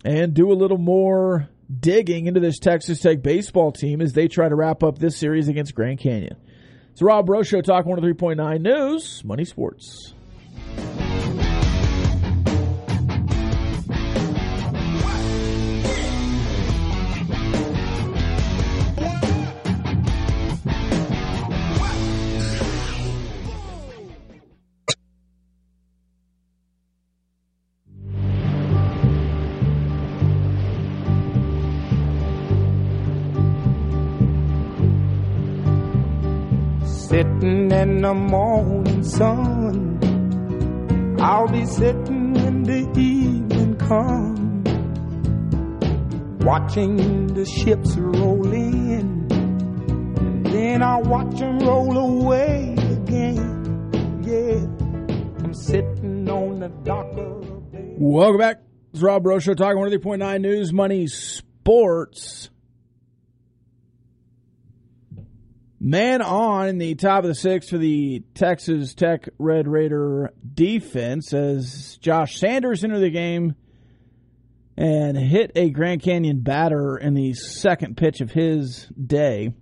and 0.05 0.35
do 0.35 0.51
a 0.51 0.55
little 0.55 0.79
more 0.79 1.49
digging 1.81 2.27
into 2.27 2.41
this 2.41 2.59
Texas 2.59 3.01
Tech 3.01 3.23
baseball 3.23 3.73
team 3.73 4.01
as 4.01 4.13
they 4.13 4.29
try 4.29 4.49
to 4.49 4.55
wrap 4.55 4.83
up 4.83 4.99
this 4.99 5.17
series 5.17 5.49
against 5.49 5.75
Grand 5.75 5.99
Canyon. 5.99 6.37
It's 6.93 7.03
Rob 7.03 7.27
Breaux 7.27 7.43
Show, 7.43 7.61
Talk 7.61 7.85
103.9 7.85 8.61
News, 8.61 9.23
Money 9.25 9.45
Sports. 9.45 10.15
Sitting 37.27 37.71
in 37.71 38.01
the 38.03 38.15
morning 38.15 39.03
sun, 39.03 39.99
I'll 41.21 41.49
be 41.49 41.67
sitting 41.67 42.33
when 42.33 42.63
the 42.63 42.89
evening 42.99 43.77
comes, 43.77 44.69
watching 46.45 47.27
the 47.35 47.45
ships 47.45 47.95
roll 47.97 48.51
in, 48.53 49.29
then 50.45 50.83
I'll 50.83 51.03
watch 51.03 51.39
them 51.39 51.59
roll 51.59 51.97
away 51.99 52.75
again. 52.79 54.23
Yeah, 54.23 55.45
I'm 55.45 55.53
sitting 55.53 56.31
on 56.31 56.61
the 56.61 56.69
dock 56.85 57.11
of 57.19 57.47
the 57.47 57.55
bay. 57.73 57.97
Welcome 57.99 58.39
back. 58.39 58.63
It's 58.95 59.03
Rob 59.03 59.25
Show, 59.43 59.53
talking 59.55 59.83
103.9 59.83 60.41
News, 60.41 60.73
Money, 60.73 61.07
sports. 61.07 62.51
Man 65.79 66.23
on 66.23 66.69
in 66.69 66.79
the 66.79 66.95
top 66.95 67.25
of 67.25 67.29
the 67.29 67.35
sixth 67.35 67.69
for 67.69 67.77
the 67.77 68.23
Texas 68.35 68.95
Tech 68.95 69.29
Red 69.39 69.69
Raider 69.69 70.33
defense 70.55 71.35
as 71.35 71.99
Josh 71.99 72.39
Sanders 72.39 72.83
entered 72.83 73.01
the 73.01 73.11
game 73.11 73.55
and 74.79 75.19
hit 75.19 75.53
a 75.55 75.69
Grand 75.69 76.03
Canyon 76.03 76.41
batter 76.41 76.97
in 76.97 77.13
the 77.13 77.35
second 77.35 77.99
pitch 77.99 78.23
of 78.23 78.31
his 78.31 78.87
day. 78.87 79.53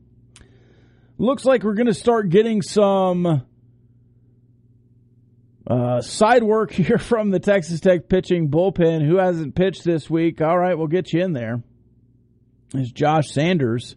Looks 1.18 1.44
like 1.44 1.64
we're 1.64 1.74
going 1.74 1.86
to 1.86 1.94
start 1.94 2.28
getting 2.28 2.62
some 2.62 3.42
uh, 5.66 6.00
side 6.00 6.44
work 6.44 6.70
here 6.72 6.98
from 6.98 7.30
the 7.30 7.40
Texas 7.40 7.80
Tech 7.80 8.08
pitching 8.08 8.50
bullpen. 8.50 9.04
Who 9.04 9.16
hasn't 9.16 9.56
pitched 9.56 9.82
this 9.82 10.08
week? 10.08 10.40
All 10.40 10.58
right, 10.58 10.78
we'll 10.78 10.86
get 10.86 11.12
you 11.12 11.24
in 11.24 11.32
there. 11.32 11.60
Is 12.72 12.92
Josh 12.92 13.30
Sanders 13.30 13.96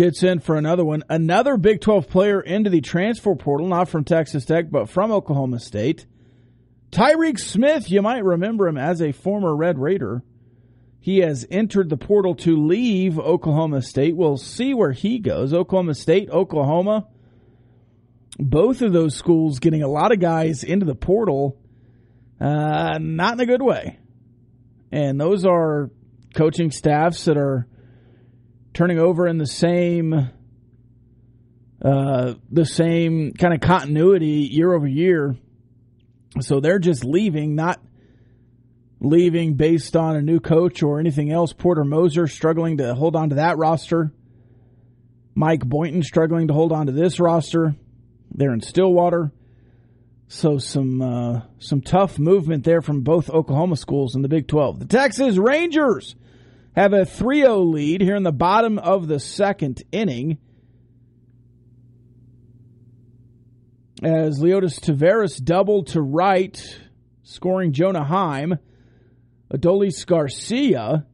gets 0.00 0.22
in 0.22 0.40
for 0.40 0.56
another 0.56 0.82
one. 0.82 1.04
Another 1.10 1.58
Big 1.58 1.82
12 1.82 2.08
player 2.08 2.40
into 2.40 2.70
the 2.70 2.80
transfer 2.80 3.34
portal, 3.34 3.68
not 3.68 3.86
from 3.86 4.02
Texas 4.02 4.46
Tech, 4.46 4.70
but 4.70 4.88
from 4.88 5.12
Oklahoma 5.12 5.60
State. 5.60 6.06
Tyreek 6.90 7.38
Smith, 7.38 7.90
you 7.90 8.00
might 8.00 8.24
remember 8.24 8.66
him 8.66 8.78
as 8.78 9.02
a 9.02 9.12
former 9.12 9.54
Red 9.54 9.78
Raider. 9.78 10.22
He 11.00 11.18
has 11.18 11.46
entered 11.50 11.90
the 11.90 11.98
portal 11.98 12.34
to 12.36 12.56
leave 12.56 13.18
Oklahoma 13.18 13.82
State. 13.82 14.16
We'll 14.16 14.38
see 14.38 14.72
where 14.72 14.92
he 14.92 15.18
goes. 15.18 15.52
Oklahoma 15.52 15.94
State, 15.94 16.30
Oklahoma. 16.30 17.06
Both 18.38 18.80
of 18.80 18.94
those 18.94 19.14
schools 19.14 19.58
getting 19.58 19.82
a 19.82 19.88
lot 19.88 20.12
of 20.12 20.18
guys 20.18 20.64
into 20.64 20.86
the 20.86 20.94
portal, 20.94 21.58
uh, 22.40 22.96
not 22.98 23.34
in 23.34 23.40
a 23.40 23.46
good 23.46 23.62
way. 23.62 23.98
And 24.90 25.20
those 25.20 25.44
are 25.44 25.90
coaching 26.34 26.70
staffs 26.70 27.26
that 27.26 27.36
are 27.36 27.66
turning 28.72 28.98
over 28.98 29.26
in 29.26 29.38
the 29.38 29.46
same 29.46 30.30
uh, 31.82 32.34
the 32.50 32.66
same 32.66 33.32
kind 33.32 33.54
of 33.54 33.60
continuity 33.60 34.48
year 34.50 34.72
over 34.72 34.86
year. 34.86 35.36
So 36.40 36.60
they're 36.60 36.78
just 36.78 37.04
leaving, 37.04 37.54
not 37.54 37.80
leaving 39.00 39.54
based 39.54 39.96
on 39.96 40.14
a 40.14 40.22
new 40.22 40.40
coach 40.40 40.82
or 40.82 41.00
anything 41.00 41.32
else. 41.32 41.52
Porter 41.52 41.84
Moser 41.84 42.26
struggling 42.26 42.78
to 42.78 42.94
hold 42.94 43.16
on 43.16 43.30
to 43.30 43.36
that 43.36 43.56
roster. 43.56 44.12
Mike 45.34 45.64
Boynton 45.64 46.02
struggling 46.02 46.48
to 46.48 46.54
hold 46.54 46.70
on 46.70 46.86
to 46.86 46.92
this 46.92 47.18
roster. 47.18 47.74
They're 48.30 48.52
in 48.52 48.60
Stillwater. 48.60 49.32
So 50.28 50.58
some 50.58 51.02
uh, 51.02 51.40
some 51.58 51.80
tough 51.80 52.18
movement 52.18 52.64
there 52.64 52.82
from 52.82 53.00
both 53.00 53.30
Oklahoma 53.30 53.76
schools 53.76 54.14
in 54.14 54.22
the 54.22 54.28
Big 54.28 54.46
12. 54.46 54.80
The 54.80 54.86
Texas 54.86 55.36
Rangers 55.38 56.14
have 56.76 56.92
a 56.92 57.02
3-0 57.02 57.72
lead 57.72 58.00
here 58.00 58.16
in 58.16 58.22
the 58.22 58.32
bottom 58.32 58.78
of 58.78 59.08
the 59.08 59.18
second 59.18 59.82
inning. 59.90 60.38
As 64.02 64.40
Leody 64.40 64.80
Taveras 64.80 65.42
doubled 65.42 65.88
to 65.88 66.00
right, 66.00 66.80
scoring 67.22 67.72
Jonah 67.72 68.04
Heim. 68.04 68.58
Adolis 69.52 70.06
Garcia 70.06 71.06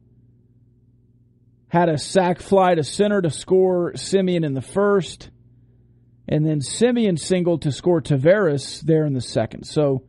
had 1.69 1.89
a 1.89 1.97
sac 1.97 2.39
fly 2.39 2.75
to 2.75 2.83
center 2.83 3.21
to 3.21 3.29
score 3.29 3.93
Semien 3.93 4.45
in 4.45 4.53
the 4.53 4.61
first. 4.61 5.29
And 6.27 6.45
then 6.45 6.59
Semien 6.59 7.19
singled 7.19 7.63
to 7.63 7.71
score 7.71 8.01
Taveras 8.01 8.81
there 8.81 9.05
in 9.05 9.13
the 9.13 9.21
second. 9.21 9.65
So, 9.65 10.03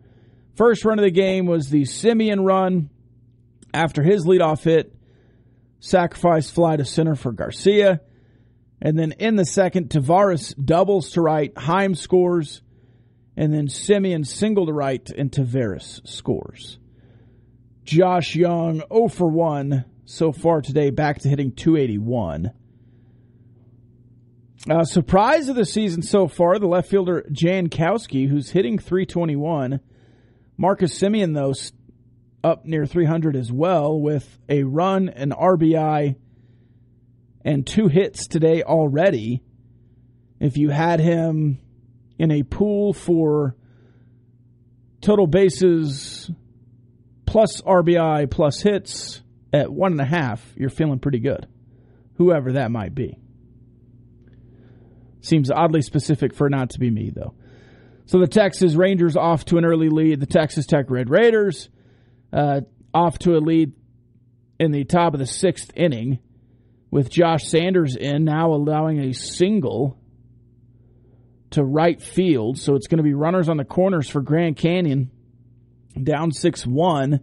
first 0.57 0.85
run 0.85 0.99
of 0.99 1.05
the 1.05 1.11
game 1.11 1.47
was 1.47 1.71
the 1.71 1.83
Semien 1.83 2.45
run 2.45 2.91
after 3.73 4.03
his 4.03 4.25
leadoff 4.25 4.65
hit, 4.65 4.95
sacrifice 5.81 6.51
fly 6.51 6.77
to 6.77 6.85
center 6.85 7.15
for 7.15 7.33
Garcia. 7.33 8.01
And 8.81 8.99
then 8.99 9.13
in 9.13 9.37
the 9.37 9.45
second, 9.45 9.91
Taveras 9.91 10.55
doubles 10.63 11.11
to 11.13 11.21
right, 11.21 11.57
Heim 11.57 11.95
scores, 11.95 12.63
and 13.37 13.53
then 13.53 13.67
Semien 13.67 14.27
single 14.27 14.67
to 14.67 14.73
right, 14.73 15.09
and 15.11 15.31
Taveras 15.31 16.07
scores. 16.07 16.79
Josh 17.85 18.37
Jung 18.37 18.83
0 18.93 19.09
for 19.09 19.29
1 19.29 19.85
so 20.05 20.33
far 20.33 20.61
today, 20.61 20.91
back 20.91 21.21
to 21.21 21.29
hitting 21.29 21.53
281. 21.53 22.53
Uh, 24.69 24.85
surprise 24.85 25.49
of 25.49 25.57
the 25.57 25.65
season 25.65 26.03
so 26.03 26.27
far, 26.27 26.59
the 26.59 26.67
left 26.67 26.91
fielder 26.91 27.25
Jankowski, 27.31 28.29
who's 28.29 28.51
hitting 28.51 28.79
321. 28.79 29.81
Marcus 30.57 30.99
Semien, 30.99 31.35
though, 31.35 31.55
up 32.43 32.65
near 32.65 32.87
300 32.87 33.37
as 33.37 33.51
well, 33.51 34.01
with 34.01 34.39
a 34.49 34.63
run, 34.63 35.09
an 35.09 35.31
RBI, 35.31 36.17
and 37.45 37.67
two 37.67 37.89
hits 37.89 38.27
today 38.27 38.63
already. 38.63 39.43
If 40.41 40.57
you 40.57 40.71
had 40.71 41.01
him 41.01 41.59
in 42.19 42.31
a 42.31 42.43
pool 42.43 42.93
for 42.93 43.57
total 45.01 45.27
bases 45.27 46.31
plus 47.27 47.61
RBI 47.63 48.31
plus 48.31 48.61
hits 48.61 49.23
at 49.53 49.73
one 49.73 49.93
and 49.93 50.01
a 50.01 50.05
half, 50.05 50.53
you're 50.57 50.71
feeling 50.71 50.99
pretty 50.99 51.21
good. 51.21 51.47
Whoever 52.15 52.53
that 52.53 52.71
might 52.71 52.95
be. 52.95 53.19
Seems 55.21 55.51
oddly 55.51 55.83
specific 55.83 56.35
for 56.35 56.49
not 56.49 56.71
to 56.71 56.79
be 56.79 56.91
me, 56.91 57.11
though. 57.15 57.35
So 58.07 58.19
the 58.19 58.27
Texas 58.27 58.75
Rangers 58.75 59.17
off 59.17 59.45
to 59.47 59.59
an 59.59 59.65
early 59.65 59.89
lead. 59.89 60.21
The 60.21 60.27
Texas 60.27 60.67
Tech 60.67 60.91
Red 60.91 61.11
Raiders 61.11 61.69
uh, 62.33 62.63
off 62.93 63.19
to 63.21 63.37
a 63.37 63.39
lead 63.39 63.73
in 64.59 64.73
the 64.73 64.85
top 64.85 65.15
of 65.15 65.21
the 65.21 65.27
sixth 65.27 65.71
inning 65.75 66.19
with 66.91 67.11
Josh 67.11 67.45
Sanders 67.45 67.97
in, 67.97 68.25
now 68.25 68.53
allowing 68.53 69.01
a 69.01 69.13
single 69.13 69.99
to 71.51 71.65
right 71.65 72.01
field. 72.01 72.59
So 72.59 72.75
it's 72.75 72.87
going 72.87 72.99
to 72.99 73.05
be 73.05 73.15
runners 73.15 73.49
on 73.49 73.57
the 73.57 73.65
corners 73.65 74.09
for 74.09 74.21
Grand 74.21 74.57
Canyon 74.57 75.11
down 76.03 76.33
6 76.33 76.67
1 76.67 77.21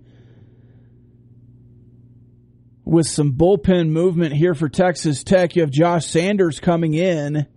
with 2.84 3.08
some 3.08 3.34
bullpen 3.34 3.90
movement 3.90 4.34
here 4.34 4.54
for 4.54 4.70
Texas 4.70 5.24
Tech. 5.24 5.56
You 5.56 5.64
have 5.64 5.72
Josh 5.72 6.06
Sanders 6.06 6.60
coming 6.60 6.94
in 6.94 7.48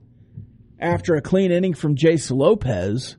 after 0.81 1.15
a 1.15 1.21
clean 1.21 1.53
inning 1.53 1.75
from 1.75 1.97
Jace 1.97 2.31
Lopez. 2.35 3.17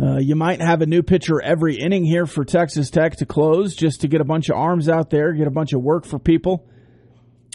Uh, 0.00 0.18
you 0.18 0.36
might 0.36 0.60
have 0.60 0.82
a 0.82 0.86
new 0.86 1.02
pitcher 1.02 1.40
every 1.40 1.76
inning 1.76 2.04
here 2.04 2.26
for 2.26 2.44
Texas 2.44 2.90
Tech 2.90 3.16
to 3.16 3.26
close 3.26 3.74
just 3.74 4.02
to 4.02 4.08
get 4.08 4.20
a 4.20 4.24
bunch 4.24 4.50
of 4.50 4.56
arms 4.56 4.88
out 4.88 5.10
there, 5.10 5.32
get 5.32 5.46
a 5.46 5.50
bunch 5.50 5.72
of 5.72 5.82
work 5.82 6.04
for 6.04 6.18
people 6.18 6.66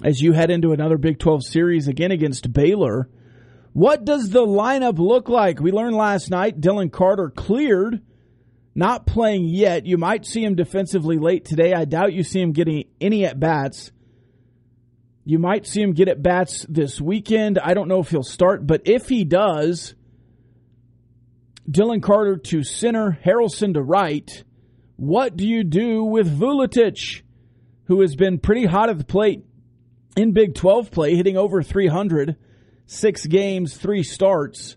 as 0.03 0.21
you 0.21 0.33
head 0.33 0.49
into 0.49 0.71
another 0.71 0.97
Big 0.97 1.19
12 1.19 1.45
series 1.45 1.87
again 1.87 2.11
against 2.11 2.51
Baylor. 2.51 3.09
What 3.73 4.05
does 4.05 4.31
the 4.31 4.45
lineup 4.45 4.97
look 4.97 5.29
like? 5.29 5.59
We 5.59 5.71
learned 5.71 5.95
last 5.95 6.29
night 6.29 6.59
Dylan 6.59 6.91
Carter 6.91 7.29
cleared 7.29 8.01
not 8.73 9.05
playing 9.05 9.45
yet. 9.45 9.85
You 9.85 9.97
might 9.97 10.25
see 10.25 10.43
him 10.43 10.55
defensively 10.55 11.17
late 11.17 11.45
today. 11.45 11.73
I 11.73 11.85
doubt 11.85 12.13
you 12.13 12.23
see 12.23 12.41
him 12.41 12.53
getting 12.53 12.85
any 12.99 13.25
at 13.25 13.39
bats. 13.39 13.91
You 15.25 15.39
might 15.39 15.67
see 15.67 15.81
him 15.81 15.93
get 15.93 16.07
at 16.07 16.23
bats 16.23 16.65
this 16.67 16.99
weekend. 16.99 17.59
I 17.59 17.73
don't 17.73 17.87
know 17.87 17.99
if 17.99 18.09
he'll 18.09 18.23
start, 18.23 18.65
but 18.65 18.81
if 18.85 19.07
he 19.07 19.23
does, 19.23 19.93
Dylan 21.69 22.01
Carter 22.01 22.37
to 22.37 22.63
center, 22.63 23.19
Harrelson 23.23 23.73
to 23.73 23.81
right. 23.81 24.43
What 24.95 25.35
do 25.35 25.47
you 25.47 25.63
do 25.63 26.03
with 26.03 26.39
Vuletic, 26.39 27.21
who 27.85 28.01
has 28.01 28.15
been 28.15 28.39
pretty 28.39 28.65
hot 28.65 28.89
at 28.89 28.97
the 28.97 29.03
plate 29.03 29.45
in 30.15 30.33
Big 30.33 30.55
12 30.55 30.91
play, 30.91 31.15
hitting 31.15 31.37
over 31.37 31.63
300, 31.63 32.35
six 32.85 33.25
games, 33.25 33.77
three 33.77 34.03
starts? 34.03 34.75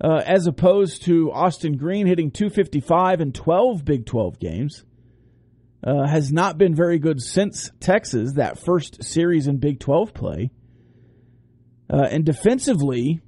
uh, 0.00 0.22
as 0.24 0.46
opposed 0.46 1.04
to 1.04 1.32
Austin 1.32 1.76
Green 1.76 2.06
hitting 2.06 2.30
255 2.30 3.20
in 3.20 3.32
12 3.32 3.84
Big 3.84 4.06
12 4.06 4.38
games. 4.38 4.84
Uh, 5.84 6.06
has 6.06 6.32
not 6.32 6.58
been 6.58 6.74
very 6.74 6.98
good 6.98 7.20
since 7.20 7.70
Texas, 7.78 8.32
that 8.32 8.58
first 8.58 9.04
series 9.04 9.46
in 9.46 9.58
Big 9.58 9.78
12 9.78 10.12
play. 10.12 10.50
Uh, 11.88 12.08
and 12.10 12.24
defensively, 12.24 13.20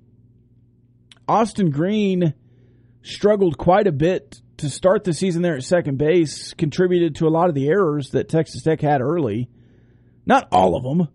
Austin 1.28 1.70
Green 1.70 2.35
struggled 3.02 3.58
quite 3.58 3.87
a 3.87 3.92
bit 3.92 4.40
to 4.58 4.68
start 4.68 5.04
the 5.04 5.12
season 5.12 5.42
there 5.42 5.56
at 5.56 5.62
second 5.62 5.98
base, 5.98 6.52
contributed 6.54 7.16
to 7.16 7.26
a 7.26 7.30
lot 7.30 7.48
of 7.48 7.54
the 7.54 7.68
errors 7.68 8.11
that 8.11 8.28
Texas 8.28 8.62
Tech 8.62 8.80
had 8.80 9.00
early. 9.00 9.48
Not 10.26 10.48
all 10.52 10.76
of 10.76 10.82
them. 10.82 11.08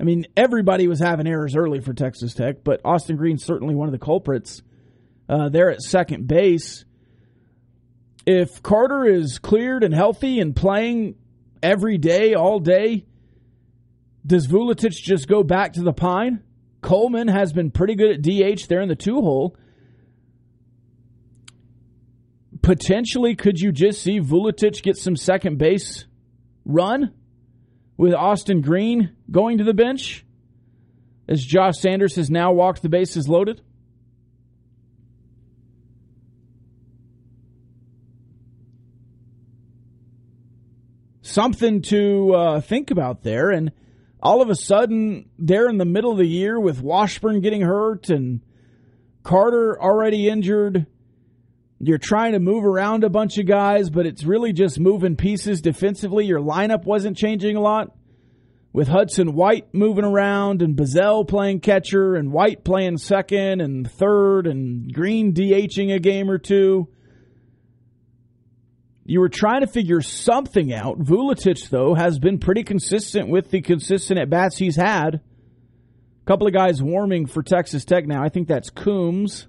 I 0.00 0.04
mean, 0.04 0.26
everybody 0.36 0.88
was 0.88 1.00
having 1.00 1.26
errors 1.26 1.56
early 1.56 1.80
for 1.80 1.92
Texas 1.92 2.34
Tech, 2.34 2.64
but 2.64 2.80
Austin 2.84 3.16
Green's 3.16 3.44
certainly 3.44 3.74
one 3.74 3.88
of 3.88 3.92
the 3.92 3.98
culprits 3.98 4.62
uh, 5.28 5.48
there 5.48 5.70
at 5.70 5.82
second 5.82 6.26
base. 6.26 6.84
If 8.26 8.62
Carter 8.62 9.04
is 9.04 9.38
cleared 9.38 9.84
and 9.84 9.94
healthy 9.94 10.40
and 10.40 10.54
playing 10.54 11.16
every 11.62 11.98
day, 11.98 12.34
all 12.34 12.60
day, 12.60 13.06
does 14.26 14.46
Vuletic 14.46 14.92
just 14.92 15.28
go 15.28 15.42
back 15.42 15.74
to 15.74 15.82
the 15.82 15.92
pine? 15.92 16.42
Coleman 16.80 17.28
has 17.28 17.52
been 17.52 17.70
pretty 17.70 17.96
good 17.96 18.10
at 18.10 18.22
DH 18.22 18.68
there 18.68 18.80
in 18.80 18.88
the 18.88 18.94
two 18.94 19.20
hole. 19.20 19.56
Potentially, 22.68 23.34
could 23.34 23.58
you 23.58 23.72
just 23.72 24.02
see 24.02 24.20
Vuletic 24.20 24.82
get 24.82 24.98
some 24.98 25.16
second 25.16 25.56
base 25.56 26.04
run 26.66 27.14
with 27.96 28.12
Austin 28.12 28.60
Green 28.60 29.16
going 29.30 29.56
to 29.56 29.64
the 29.64 29.72
bench 29.72 30.26
as 31.26 31.42
Josh 31.42 31.78
Sanders 31.78 32.16
has 32.16 32.28
now 32.28 32.52
walked 32.52 32.82
the 32.82 32.90
bases 32.90 33.26
loaded? 33.26 33.62
Something 41.22 41.80
to 41.84 42.34
uh, 42.34 42.60
think 42.60 42.90
about 42.90 43.22
there. 43.22 43.48
And 43.48 43.72
all 44.22 44.42
of 44.42 44.50
a 44.50 44.54
sudden, 44.54 45.30
they're 45.38 45.70
in 45.70 45.78
the 45.78 45.86
middle 45.86 46.12
of 46.12 46.18
the 46.18 46.28
year 46.28 46.60
with 46.60 46.82
Washburn 46.82 47.40
getting 47.40 47.62
hurt 47.62 48.10
and 48.10 48.42
Carter 49.22 49.80
already 49.80 50.28
injured. 50.28 50.86
You're 51.80 51.98
trying 51.98 52.32
to 52.32 52.40
move 52.40 52.64
around 52.64 53.04
a 53.04 53.08
bunch 53.08 53.38
of 53.38 53.46
guys, 53.46 53.88
but 53.88 54.04
it's 54.04 54.24
really 54.24 54.52
just 54.52 54.80
moving 54.80 55.16
pieces 55.16 55.60
defensively. 55.60 56.26
Your 56.26 56.40
lineup 56.40 56.84
wasn't 56.84 57.16
changing 57.16 57.56
a 57.56 57.60
lot 57.60 57.96
with 58.72 58.88
Hudson 58.88 59.34
White 59.34 59.72
moving 59.72 60.04
around 60.04 60.60
and 60.60 60.76
Bazzell 60.76 61.26
playing 61.26 61.60
catcher 61.60 62.16
and 62.16 62.32
White 62.32 62.64
playing 62.64 62.98
second 62.98 63.60
and 63.60 63.90
third 63.90 64.46
and 64.46 64.92
Green 64.92 65.32
DHing 65.32 65.94
a 65.94 65.98
game 65.98 66.30
or 66.30 66.38
two. 66.38 66.88
You 69.04 69.20
were 69.20 69.30
trying 69.30 69.62
to 69.62 69.66
figure 69.66 70.02
something 70.02 70.72
out. 70.72 70.98
Vuletic, 70.98 71.70
though, 71.70 71.94
has 71.94 72.18
been 72.18 72.38
pretty 72.38 72.62
consistent 72.62 73.30
with 73.30 73.50
the 73.50 73.62
consistent 73.62 74.20
at 74.20 74.28
bats 74.28 74.58
he's 74.58 74.76
had. 74.76 75.14
A 75.14 76.26
couple 76.26 76.46
of 76.46 76.52
guys 76.52 76.82
warming 76.82 77.26
for 77.26 77.42
Texas 77.42 77.86
Tech 77.86 78.06
now. 78.06 78.22
I 78.22 78.28
think 78.28 78.48
that's 78.48 78.68
Coombs, 78.68 79.46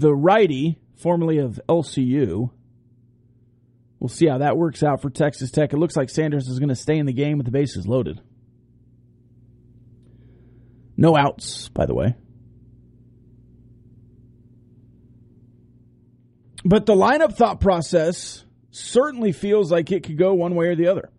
the 0.00 0.14
righty, 0.14 0.78
formerly 0.96 1.38
of 1.38 1.60
LCU. 1.68 2.50
We'll 3.98 4.08
see 4.08 4.26
how 4.26 4.38
that 4.38 4.56
works 4.56 4.82
out 4.82 5.00
for 5.00 5.10
Texas 5.10 5.50
Tech. 5.50 5.72
It 5.72 5.78
looks 5.78 5.96
like 5.96 6.10
Sanders 6.10 6.48
is 6.48 6.58
going 6.58 6.68
to 6.68 6.74
stay 6.74 6.98
in 6.98 7.06
the 7.06 7.12
game 7.12 7.38
with 7.38 7.46
the 7.46 7.52
bases 7.52 7.86
loaded. 7.86 8.20
No 10.96 11.16
outs, 11.16 11.68
by 11.68 11.86
the 11.86 11.94
way. 11.94 12.14
But 16.64 16.86
the 16.86 16.94
lineup 16.94 17.34
thought 17.34 17.60
process 17.60 18.44
certainly 18.70 19.32
feels 19.32 19.70
like 19.70 19.92
it 19.92 20.02
could 20.02 20.18
go 20.18 20.34
one 20.34 20.54
way 20.54 20.66
or 20.66 20.76
the 20.76 20.88
other. 20.88 21.10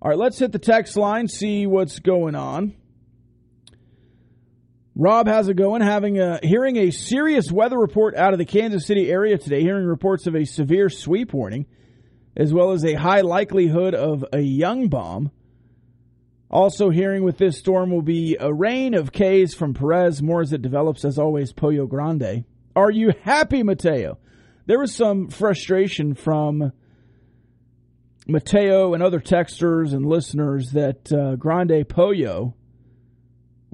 All 0.00 0.10
right, 0.10 0.18
let's 0.18 0.38
hit 0.38 0.52
the 0.52 0.58
text 0.58 0.96
line, 0.96 1.28
see 1.28 1.66
what's 1.66 1.98
going 1.98 2.34
on. 2.34 2.74
Rob 4.96 5.26
how's 5.26 5.48
it 5.48 5.56
going, 5.56 5.82
having 5.82 6.20
a 6.20 6.38
hearing 6.42 6.76
a 6.76 6.90
serious 6.92 7.50
weather 7.50 7.78
report 7.78 8.14
out 8.14 8.32
of 8.32 8.38
the 8.38 8.44
Kansas 8.44 8.86
City 8.86 9.10
area 9.10 9.36
today, 9.36 9.60
hearing 9.60 9.86
reports 9.86 10.28
of 10.28 10.36
a 10.36 10.44
severe 10.44 10.88
sweep 10.88 11.32
warning 11.32 11.66
as 12.36 12.52
well 12.52 12.72
as 12.72 12.84
a 12.84 12.94
high 12.94 13.20
likelihood 13.20 13.94
of 13.94 14.24
a 14.32 14.40
young 14.40 14.88
bomb. 14.88 15.30
Also, 16.50 16.90
hearing 16.90 17.24
with 17.24 17.38
this 17.38 17.58
storm 17.58 17.90
will 17.90 18.02
be 18.02 18.36
a 18.38 18.52
rain 18.52 18.94
of 18.94 19.12
K's 19.12 19.54
from 19.54 19.74
Perez. 19.74 20.22
More 20.22 20.40
as 20.40 20.52
it 20.52 20.62
develops, 20.62 21.04
as 21.04 21.18
always, 21.18 21.52
Pollo 21.52 21.86
Grande. 21.86 22.44
Are 22.76 22.90
you 22.90 23.12
happy, 23.22 23.62
Mateo? 23.62 24.18
There 24.66 24.78
was 24.78 24.94
some 24.94 25.28
frustration 25.28 26.14
from 26.14 26.72
Mateo 28.26 28.94
and 28.94 29.02
other 29.02 29.20
texters 29.20 29.92
and 29.92 30.06
listeners 30.06 30.70
that 30.70 31.12
uh, 31.12 31.36
Grande 31.36 31.88
Pollo 31.88 32.54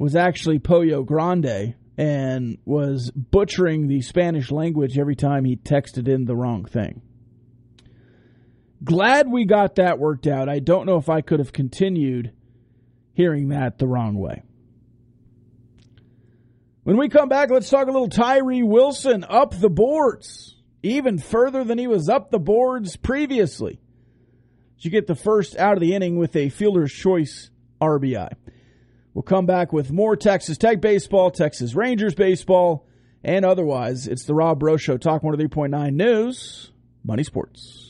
was 0.01 0.17
actually 0.17 0.59
Pollo 0.59 1.03
Grande 1.03 1.75
and 1.99 2.57
was 2.65 3.11
butchering 3.11 3.87
the 3.87 4.01
Spanish 4.01 4.51
language 4.51 4.99
every 4.99 5.15
time 5.15 5.45
he 5.45 5.57
texted 5.57 6.09
in 6.09 6.25
the 6.25 6.35
wrong 6.35 6.65
thing. 6.65 7.03
Glad 8.83 9.31
we 9.31 9.45
got 9.45 9.75
that 9.75 9.99
worked 9.99 10.27
out. 10.27 10.49
I 10.49 10.61
don't 10.61 10.87
know 10.87 10.97
if 10.97 11.11
I 11.11 11.21
could 11.21 11.39
have 11.39 11.53
continued 11.53 12.33
hearing 13.13 13.51
that 13.51 13.77
the 13.77 13.87
wrong 13.87 14.15
way. 14.15 14.43
When 16.85 16.97
we 16.97 17.11
come 17.11 17.29
back, 17.29 17.51
let's 17.51 17.69
talk 17.69 17.87
a 17.87 17.93
little 17.93 18.09
Tyree 18.09 18.63
Wilson 18.63 19.23
up 19.29 19.61
the 19.61 19.69
boards, 19.69 20.57
even 20.83 21.19
further 21.19 21.63
than 21.63 21.77
he 21.77 21.87
was 21.87 22.09
up 22.09 22.31
the 22.31 22.39
boards 22.39 22.97
previously. 22.97 23.83
You 24.79 24.91
get 24.91 25.07
the 25.07 25.15
first 25.15 25.59
out 25.59 25.75
of 25.75 25.81
the 25.81 25.95
inning 25.95 26.17
with 26.17 26.35
a 26.37 26.49
fielder's 26.49 26.91
choice 26.91 27.51
RBI. 27.83 28.33
We'll 29.15 29.23
come 29.23 29.47
back 29.47 29.73
with 29.73 29.91
more 29.91 30.17
Texas 30.17 30.57
Tech 30.57 30.81
baseball, 30.81 31.31
Texas 31.31 31.75
Rangers 31.75 32.15
baseball, 32.15 32.87
and 33.25 33.45
otherwise. 33.45 34.07
It's 34.07 34.25
the 34.25 34.35
Rob 34.35 34.61
Breaux 34.61 34.77
Show, 34.77 34.97
Talk 34.97 35.23
103.9 35.23 35.95
News, 35.95 36.71
Money 37.05 37.25
Sports. 37.25 37.90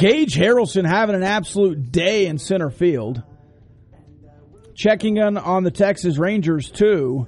Gage 0.00 0.34
Harrelson 0.34 0.88
having 0.88 1.14
an 1.14 1.22
absolute 1.22 1.92
day 1.92 2.24
in 2.24 2.38
center 2.38 2.70
field. 2.70 3.22
Checking 4.74 5.18
in 5.18 5.36
on 5.36 5.62
the 5.62 5.70
Texas 5.70 6.16
Rangers, 6.16 6.70
too. 6.70 7.26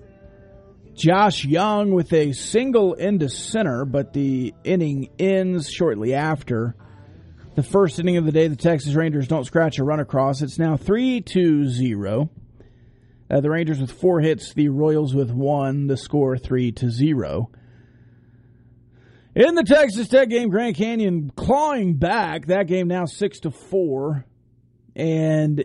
Josh 0.95 1.45
Jung 1.45 1.93
with 1.93 2.15
a 2.15 2.33
single 2.33 2.95
into 2.95 3.29
center, 3.29 3.85
but 3.85 4.15
the 4.15 4.55
inning 4.65 5.11
ends 5.19 5.71
shortly 5.71 6.15
after. 6.15 6.75
The 7.57 7.63
first 7.63 7.99
inning 7.99 8.17
of 8.17 8.25
the 8.25 8.33
day, 8.33 8.49
the 8.49 8.57
Texas 8.57 8.95
Rangers 8.95 9.29
don't 9.29 9.45
scratch 9.45 9.79
a 9.79 9.85
run 9.85 10.01
across. 10.01 10.41
It's 10.41 10.59
now 10.59 10.79
3 10.79 11.21
2 11.21 11.69
0. 11.69 12.31
Uh, 13.31 13.41
the 13.41 13.51
Rangers 13.51 13.81
with 13.81 13.93
four 13.93 14.21
hits, 14.21 14.55
the 14.55 14.71
Royals 14.71 15.15
with 15.15 15.31
one, 15.31 15.89
the 15.89 15.99
score 15.99 16.39
3 16.39 16.73
to 16.73 16.89
0. 16.91 17.51
In 19.35 19.55
the 19.55 19.65
Texas 19.65 20.09
Tech 20.09 20.29
game, 20.29 20.51
Grand 20.51 20.77
Canyon 20.77 21.33
clawing 21.35 21.95
back. 21.95 22.47
That 22.47 22.67
game 22.67 22.87
now 22.87 23.07
six 23.07 23.41
to 23.41 23.51
four, 23.51 24.27
and 24.95 25.65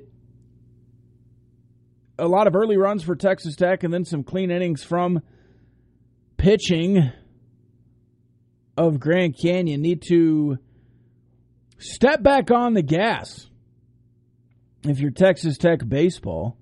a 2.18 2.28
lot 2.28 2.47
of 2.47 2.55
early 2.55 2.78
runs 2.78 3.03
for 3.03 3.15
Texas 3.15 3.57
Tech, 3.57 3.84
and 3.84 3.93
then 3.93 4.05
some 4.05 4.24
clean 4.24 4.51
innings 4.51 4.84
from 4.84 5.22
pitching 6.38 7.11
of 8.78 9.01
Grand 9.01 9.36
Canyon. 9.38 9.82
Need 9.82 10.01
to 10.07 10.59
step 11.78 12.24
back 12.24 12.49
on 12.51 12.74
the 12.74 12.82
gas 12.82 13.49
if 14.84 14.99
you're 14.99 15.11
Texas 15.11 15.57
Tech 15.57 15.80
baseball. 15.86 16.57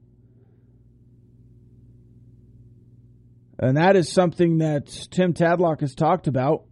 And 3.59 3.77
that 3.77 3.95
is 3.95 4.11
something 4.11 4.57
that 4.57 4.87
Tim 5.11 5.33
Tadlock 5.33 5.81
has 5.81 5.93
talked 5.93 6.27
about 6.27 6.64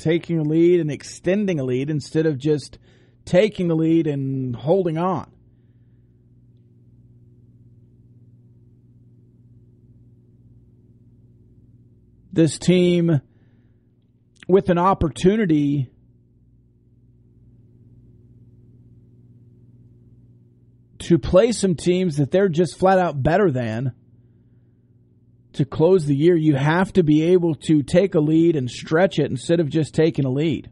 taking 0.00 0.38
a 0.38 0.42
lead 0.42 0.80
and 0.80 0.90
extending 0.90 1.60
a 1.60 1.64
lead 1.64 1.90
instead 1.90 2.26
of 2.26 2.38
just 2.38 2.78
taking 3.24 3.68
the 3.68 3.76
lead 3.76 4.06
and 4.06 4.56
holding 4.56 4.98
on. 4.98 5.30
This 12.32 12.58
team 12.58 13.20
with 14.48 14.70
an 14.70 14.78
opportunity 14.78 15.90
to 21.00 21.18
play 21.18 21.52
some 21.52 21.74
teams 21.74 22.16
that 22.16 22.30
they're 22.30 22.48
just 22.48 22.78
flat 22.78 22.98
out 22.98 23.22
better 23.22 23.50
than 23.50 23.92
to 25.54 25.64
close 25.64 26.06
the 26.06 26.14
year, 26.14 26.36
you 26.36 26.54
have 26.54 26.92
to 26.94 27.02
be 27.02 27.22
able 27.22 27.54
to 27.54 27.82
take 27.82 28.14
a 28.14 28.20
lead 28.20 28.56
and 28.56 28.70
stretch 28.70 29.18
it 29.18 29.30
instead 29.30 29.60
of 29.60 29.68
just 29.68 29.94
taking 29.94 30.24
a 30.24 30.30
lead. 30.30 30.70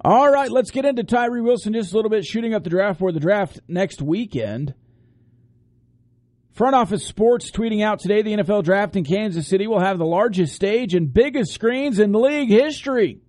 All 0.00 0.30
right, 0.30 0.50
let's 0.50 0.70
get 0.70 0.84
into 0.84 1.02
Tyree 1.04 1.42
Wilson 1.42 1.72
just 1.72 1.92
a 1.92 1.96
little 1.96 2.10
bit, 2.10 2.24
shooting 2.24 2.54
up 2.54 2.64
the 2.64 2.70
draft 2.70 3.00
for 3.00 3.12
The 3.12 3.20
draft 3.20 3.60
next 3.68 4.00
weekend. 4.00 4.74
Front 6.52 6.74
Office 6.74 7.04
Sports 7.04 7.50
tweeting 7.50 7.84
out 7.84 8.00
today 8.00 8.22
the 8.22 8.32
NFL 8.32 8.64
draft 8.64 8.96
in 8.96 9.04
Kansas 9.04 9.46
City 9.46 9.66
will 9.66 9.80
have 9.80 9.98
the 9.98 10.06
largest 10.06 10.54
stage 10.54 10.94
and 10.94 11.12
biggest 11.12 11.52
screens 11.52 11.98
in 11.98 12.12
league 12.12 12.48
history. 12.48 13.20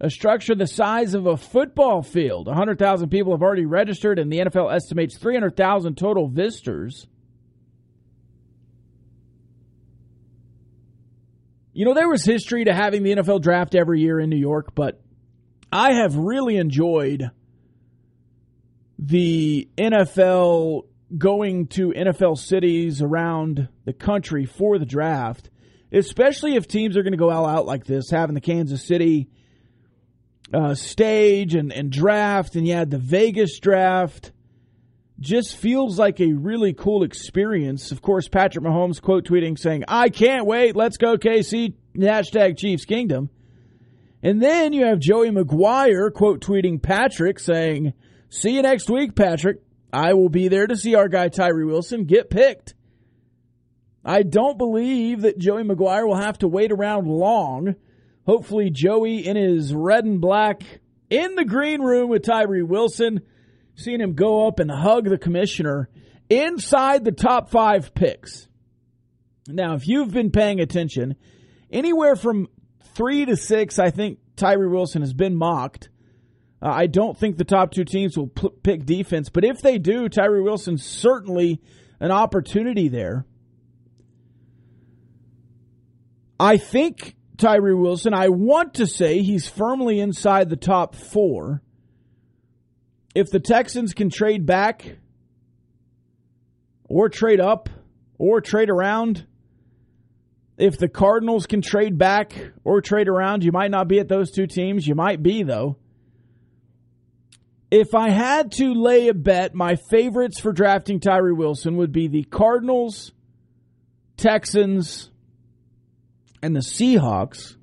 A 0.00 0.10
structure 0.10 0.54
the 0.54 0.66
size 0.66 1.14
of 1.14 1.26
a 1.26 1.36
football 1.36 2.02
field. 2.02 2.46
100,000 2.46 3.08
people 3.08 3.32
have 3.32 3.42
already 3.42 3.64
registered, 3.64 4.18
and 4.18 4.30
the 4.30 4.38
NFL 4.38 4.74
estimates 4.74 5.16
300,000 5.18 5.96
total 5.96 6.28
visitors. 6.28 7.06
You 11.72 11.84
know, 11.84 11.94
there 11.94 12.08
was 12.08 12.24
history 12.24 12.64
to 12.64 12.74
having 12.74 13.02
the 13.02 13.16
NFL 13.16 13.42
draft 13.42 13.74
every 13.74 14.00
year 14.00 14.20
in 14.20 14.30
New 14.30 14.36
York, 14.36 14.74
but 14.74 15.00
I 15.72 15.94
have 15.94 16.16
really 16.16 16.56
enjoyed 16.56 17.30
the 18.98 19.68
NFL 19.76 20.82
going 21.18 21.66
to 21.68 21.90
NFL 21.90 22.38
cities 22.38 23.02
around 23.02 23.68
the 23.84 23.92
country 23.92 24.46
for 24.46 24.78
the 24.78 24.86
draft, 24.86 25.50
especially 25.92 26.54
if 26.54 26.66
teams 26.66 26.96
are 26.96 27.02
going 27.02 27.12
to 27.12 27.18
go 27.18 27.30
all 27.30 27.46
out 27.46 27.66
like 27.66 27.84
this, 27.84 28.10
having 28.10 28.34
the 28.34 28.40
Kansas 28.40 28.86
City 28.86 29.28
uh, 30.52 30.74
stage 30.74 31.54
and, 31.54 31.72
and 31.72 31.90
draft, 31.90 32.56
and 32.56 32.66
you 32.66 32.74
had 32.74 32.90
the 32.90 32.98
Vegas 32.98 33.58
draft. 33.58 34.32
Just 35.20 35.56
feels 35.56 35.98
like 35.98 36.20
a 36.20 36.32
really 36.32 36.72
cool 36.72 37.04
experience. 37.04 37.92
Of 37.92 38.02
course, 38.02 38.28
Patrick 38.28 38.64
Mahomes 38.64 39.00
quote 39.00 39.24
tweeting 39.24 39.58
saying, 39.58 39.84
I 39.86 40.08
can't 40.08 40.44
wait. 40.44 40.74
Let's 40.74 40.96
go, 40.96 41.16
KC. 41.16 41.74
Hashtag 41.96 42.58
Chiefs 42.58 42.84
Kingdom. 42.84 43.30
And 44.24 44.42
then 44.42 44.72
you 44.72 44.86
have 44.86 44.98
Joey 44.98 45.30
McGuire 45.30 46.12
quote 46.12 46.40
tweeting 46.40 46.82
Patrick 46.82 47.38
saying, 47.38 47.92
See 48.28 48.56
you 48.56 48.62
next 48.62 48.90
week, 48.90 49.14
Patrick. 49.14 49.58
I 49.92 50.14
will 50.14 50.28
be 50.28 50.48
there 50.48 50.66
to 50.66 50.76
see 50.76 50.96
our 50.96 51.08
guy 51.08 51.28
Tyree 51.28 51.66
Wilson 51.66 52.04
get 52.04 52.30
picked. 52.30 52.74
I 54.04 54.22
don't 54.22 54.58
believe 54.58 55.22
that 55.22 55.38
Joey 55.38 55.62
McGuire 55.62 56.06
will 56.06 56.16
have 56.16 56.38
to 56.38 56.48
wait 56.48 56.72
around 56.72 57.06
long. 57.06 57.76
Hopefully, 58.26 58.70
Joey 58.70 59.26
in 59.26 59.36
his 59.36 59.74
red 59.74 60.04
and 60.04 60.20
black 60.20 60.62
in 61.10 61.34
the 61.34 61.44
green 61.44 61.82
room 61.82 62.08
with 62.08 62.24
Tyree 62.24 62.62
Wilson, 62.62 63.20
seeing 63.76 64.00
him 64.00 64.14
go 64.14 64.46
up 64.46 64.60
and 64.60 64.70
hug 64.70 65.04
the 65.04 65.18
commissioner 65.18 65.88
inside 66.30 67.04
the 67.04 67.12
top 67.12 67.50
five 67.50 67.94
picks. 67.94 68.48
Now, 69.46 69.74
if 69.74 69.86
you've 69.86 70.10
been 70.10 70.30
paying 70.30 70.60
attention, 70.60 71.16
anywhere 71.70 72.16
from 72.16 72.48
three 72.94 73.26
to 73.26 73.36
six, 73.36 73.78
I 73.78 73.90
think 73.90 74.18
Tyree 74.36 74.68
Wilson 74.68 75.02
has 75.02 75.12
been 75.12 75.36
mocked. 75.36 75.90
Uh, 76.62 76.68
I 76.68 76.86
don't 76.86 77.18
think 77.18 77.36
the 77.36 77.44
top 77.44 77.72
two 77.72 77.84
teams 77.84 78.16
will 78.16 78.28
p- 78.28 78.48
pick 78.62 78.86
defense, 78.86 79.28
but 79.28 79.44
if 79.44 79.60
they 79.60 79.76
do, 79.76 80.08
Tyree 80.08 80.40
Wilson's 80.40 80.84
certainly 80.84 81.60
an 82.00 82.10
opportunity 82.10 82.88
there. 82.88 83.26
I 86.40 86.56
think 86.56 87.16
Tyree 87.36 87.74
Wilson, 87.74 88.14
I 88.14 88.28
want 88.28 88.74
to 88.74 88.86
say 88.86 89.22
he's 89.22 89.48
firmly 89.48 89.98
inside 90.00 90.48
the 90.48 90.56
top 90.56 90.94
four. 90.94 91.62
If 93.14 93.30
the 93.30 93.40
Texans 93.40 93.94
can 93.94 94.10
trade 94.10 94.46
back 94.46 94.98
or 96.84 97.08
trade 97.08 97.40
up 97.40 97.68
or 98.18 98.40
trade 98.40 98.70
around, 98.70 99.26
if 100.56 100.78
the 100.78 100.88
Cardinals 100.88 101.46
can 101.46 101.62
trade 101.62 101.98
back 101.98 102.32
or 102.62 102.80
trade 102.80 103.08
around, 103.08 103.42
you 103.42 103.50
might 103.50 103.70
not 103.70 103.88
be 103.88 103.98
at 103.98 104.08
those 104.08 104.30
two 104.30 104.46
teams. 104.46 104.86
You 104.86 104.94
might 104.94 105.22
be, 105.22 105.42
though. 105.42 105.76
If 107.70 107.94
I 107.94 108.10
had 108.10 108.52
to 108.52 108.72
lay 108.72 109.08
a 109.08 109.14
bet, 109.14 109.52
my 109.54 109.74
favorites 109.90 110.38
for 110.38 110.52
drafting 110.52 111.00
Tyree 111.00 111.32
Wilson 111.32 111.76
would 111.78 111.90
be 111.90 112.06
the 112.06 112.22
Cardinals, 112.22 113.10
Texans, 114.16 115.10
and 116.44 116.54
the 116.54 116.60
Seahawks. 116.60 117.56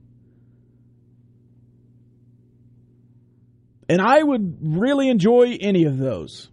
And 3.88 4.02
I 4.02 4.24
would 4.24 4.58
really 4.60 5.08
enjoy 5.08 5.56
any 5.62 5.84
of 5.84 6.00
those, 6.00 6.50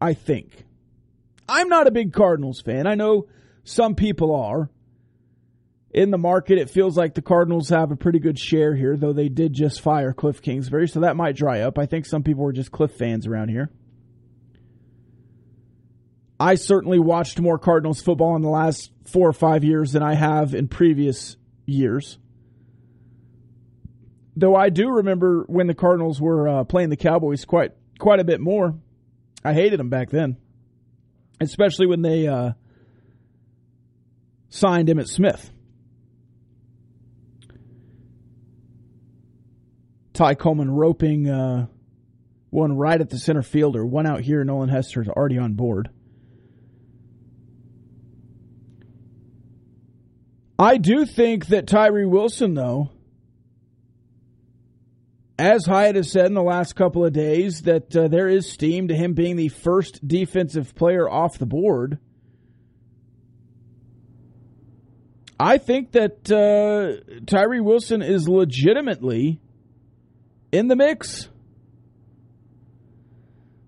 I 0.00 0.14
think. 0.14 0.64
I'm 1.48 1.68
not 1.68 1.88
a 1.88 1.90
big 1.90 2.12
Cardinals 2.12 2.60
fan. 2.60 2.86
I 2.86 2.94
know 2.94 3.26
some 3.64 3.96
people 3.96 4.32
are 4.32 4.70
in 5.90 6.12
the 6.12 6.18
market, 6.18 6.56
it 6.56 6.70
feels 6.70 6.96
like 6.96 7.14
the 7.14 7.20
Cardinals 7.20 7.68
have 7.70 7.90
a 7.90 7.96
pretty 7.96 8.20
good 8.20 8.38
share 8.38 8.76
here, 8.76 8.96
though 8.96 9.12
they 9.12 9.28
did 9.28 9.52
just 9.52 9.80
fire 9.80 10.12
Cliff 10.12 10.40
Kingsbury, 10.40 10.86
so 10.88 11.00
that 11.00 11.16
might 11.16 11.36
dry 11.36 11.62
up. 11.62 11.78
I 11.78 11.86
think 11.86 12.06
some 12.06 12.22
people 12.22 12.44
were 12.44 12.52
just 12.52 12.70
Cliff 12.70 12.92
fans 12.92 13.26
around 13.26 13.48
here. 13.48 13.70
I 16.38 16.54
certainly 16.54 16.98
watched 17.00 17.40
more 17.40 17.58
Cardinals 17.58 18.00
football 18.00 18.36
in 18.36 18.42
the 18.42 18.48
last 18.48 18.90
four 19.04 19.28
or 19.28 19.34
five 19.34 19.64
years 19.64 19.92
than 19.92 20.02
I 20.02 20.14
have 20.14 20.54
in 20.54 20.68
previous 20.68 21.36
years. 21.72 22.18
Though 24.36 24.54
I 24.56 24.70
do 24.70 24.88
remember 24.88 25.44
when 25.46 25.66
the 25.66 25.74
Cardinals 25.74 26.20
were 26.20 26.48
uh, 26.48 26.64
playing 26.64 26.90
the 26.90 26.96
Cowboys 26.96 27.44
quite 27.44 27.72
quite 27.98 28.20
a 28.20 28.24
bit 28.24 28.40
more. 28.40 28.74
I 29.44 29.52
hated 29.54 29.78
them 29.78 29.90
back 29.90 30.10
then, 30.10 30.36
especially 31.40 31.86
when 31.86 32.02
they 32.02 32.26
uh, 32.26 32.52
signed 34.48 34.88
Emmitt 34.88 35.08
Smith. 35.08 35.50
Ty 40.12 40.34
Coleman 40.34 40.70
roping 40.70 41.28
uh, 41.28 41.66
one 42.50 42.76
right 42.76 43.00
at 43.00 43.10
the 43.10 43.18
center 43.18 43.42
fielder, 43.42 43.84
one 43.84 44.06
out 44.06 44.20
here. 44.20 44.44
Nolan 44.44 44.68
Hester's 44.68 45.08
already 45.08 45.38
on 45.38 45.54
board. 45.54 45.88
I 50.58 50.76
do 50.76 51.06
think 51.06 51.46
that 51.46 51.66
Tyree 51.66 52.06
Wilson, 52.06 52.54
though, 52.54 52.90
as 55.38 55.66
Hyatt 55.66 55.96
has 55.96 56.12
said 56.12 56.26
in 56.26 56.34
the 56.34 56.42
last 56.42 56.76
couple 56.76 57.04
of 57.04 57.12
days, 57.12 57.62
that 57.62 57.96
uh, 57.96 58.08
there 58.08 58.28
is 58.28 58.50
steam 58.50 58.88
to 58.88 58.94
him 58.94 59.14
being 59.14 59.36
the 59.36 59.48
first 59.48 60.06
defensive 60.06 60.74
player 60.74 61.08
off 61.08 61.38
the 61.38 61.46
board. 61.46 61.98
I 65.40 65.58
think 65.58 65.92
that 65.92 66.30
uh, 66.30 67.24
Tyree 67.26 67.60
Wilson 67.60 68.02
is 68.02 68.28
legitimately 68.28 69.40
in 70.52 70.68
the 70.68 70.76
mix. 70.76 71.28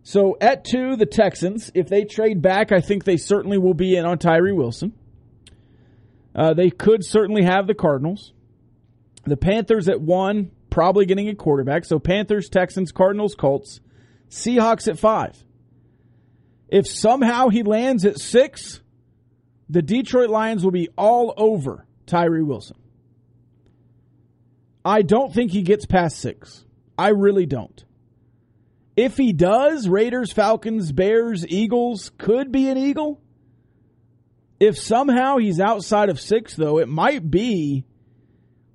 So 0.04 0.36
at 0.40 0.64
two, 0.64 0.94
the 0.94 1.06
Texans. 1.06 1.72
If 1.74 1.88
they 1.88 2.04
trade 2.04 2.40
back, 2.40 2.70
I 2.70 2.80
think 2.80 3.02
they 3.02 3.16
certainly 3.16 3.58
will 3.58 3.74
be 3.74 3.96
in 3.96 4.04
on 4.04 4.18
Tyree 4.18 4.52
Wilson. 4.52 4.92
Uh, 6.34 6.54
they 6.54 6.70
could 6.70 7.04
certainly 7.04 7.44
have 7.44 7.66
the 7.66 7.74
Cardinals. 7.74 8.32
The 9.24 9.36
Panthers 9.36 9.88
at 9.88 10.00
one, 10.00 10.50
probably 10.70 11.06
getting 11.06 11.28
a 11.28 11.34
quarterback. 11.34 11.84
So 11.84 11.98
Panthers, 11.98 12.48
Texans, 12.48 12.92
Cardinals, 12.92 13.34
Colts. 13.34 13.80
Seahawks 14.28 14.88
at 14.88 14.98
five. 14.98 15.36
If 16.68 16.88
somehow 16.88 17.48
he 17.48 17.62
lands 17.62 18.04
at 18.04 18.18
six, 18.18 18.80
the 19.68 19.82
Detroit 19.82 20.28
Lions 20.28 20.64
will 20.64 20.72
be 20.72 20.88
all 20.98 21.32
over 21.36 21.86
Tyree 22.06 22.42
Wilson. 22.42 22.76
I 24.84 25.02
don't 25.02 25.32
think 25.32 25.52
he 25.52 25.62
gets 25.62 25.86
past 25.86 26.18
six. 26.18 26.64
I 26.98 27.08
really 27.08 27.46
don't. 27.46 27.84
If 28.96 29.16
he 29.16 29.32
does, 29.32 29.88
Raiders, 29.88 30.32
Falcons, 30.32 30.92
Bears, 30.92 31.46
Eagles 31.48 32.10
could 32.18 32.52
be 32.52 32.68
an 32.68 32.76
Eagle. 32.76 33.20
If 34.60 34.78
somehow 34.78 35.38
he's 35.38 35.60
outside 35.60 36.08
of 36.08 36.20
six, 36.20 36.54
though, 36.54 36.78
it 36.78 36.88
might 36.88 37.30
be 37.30 37.84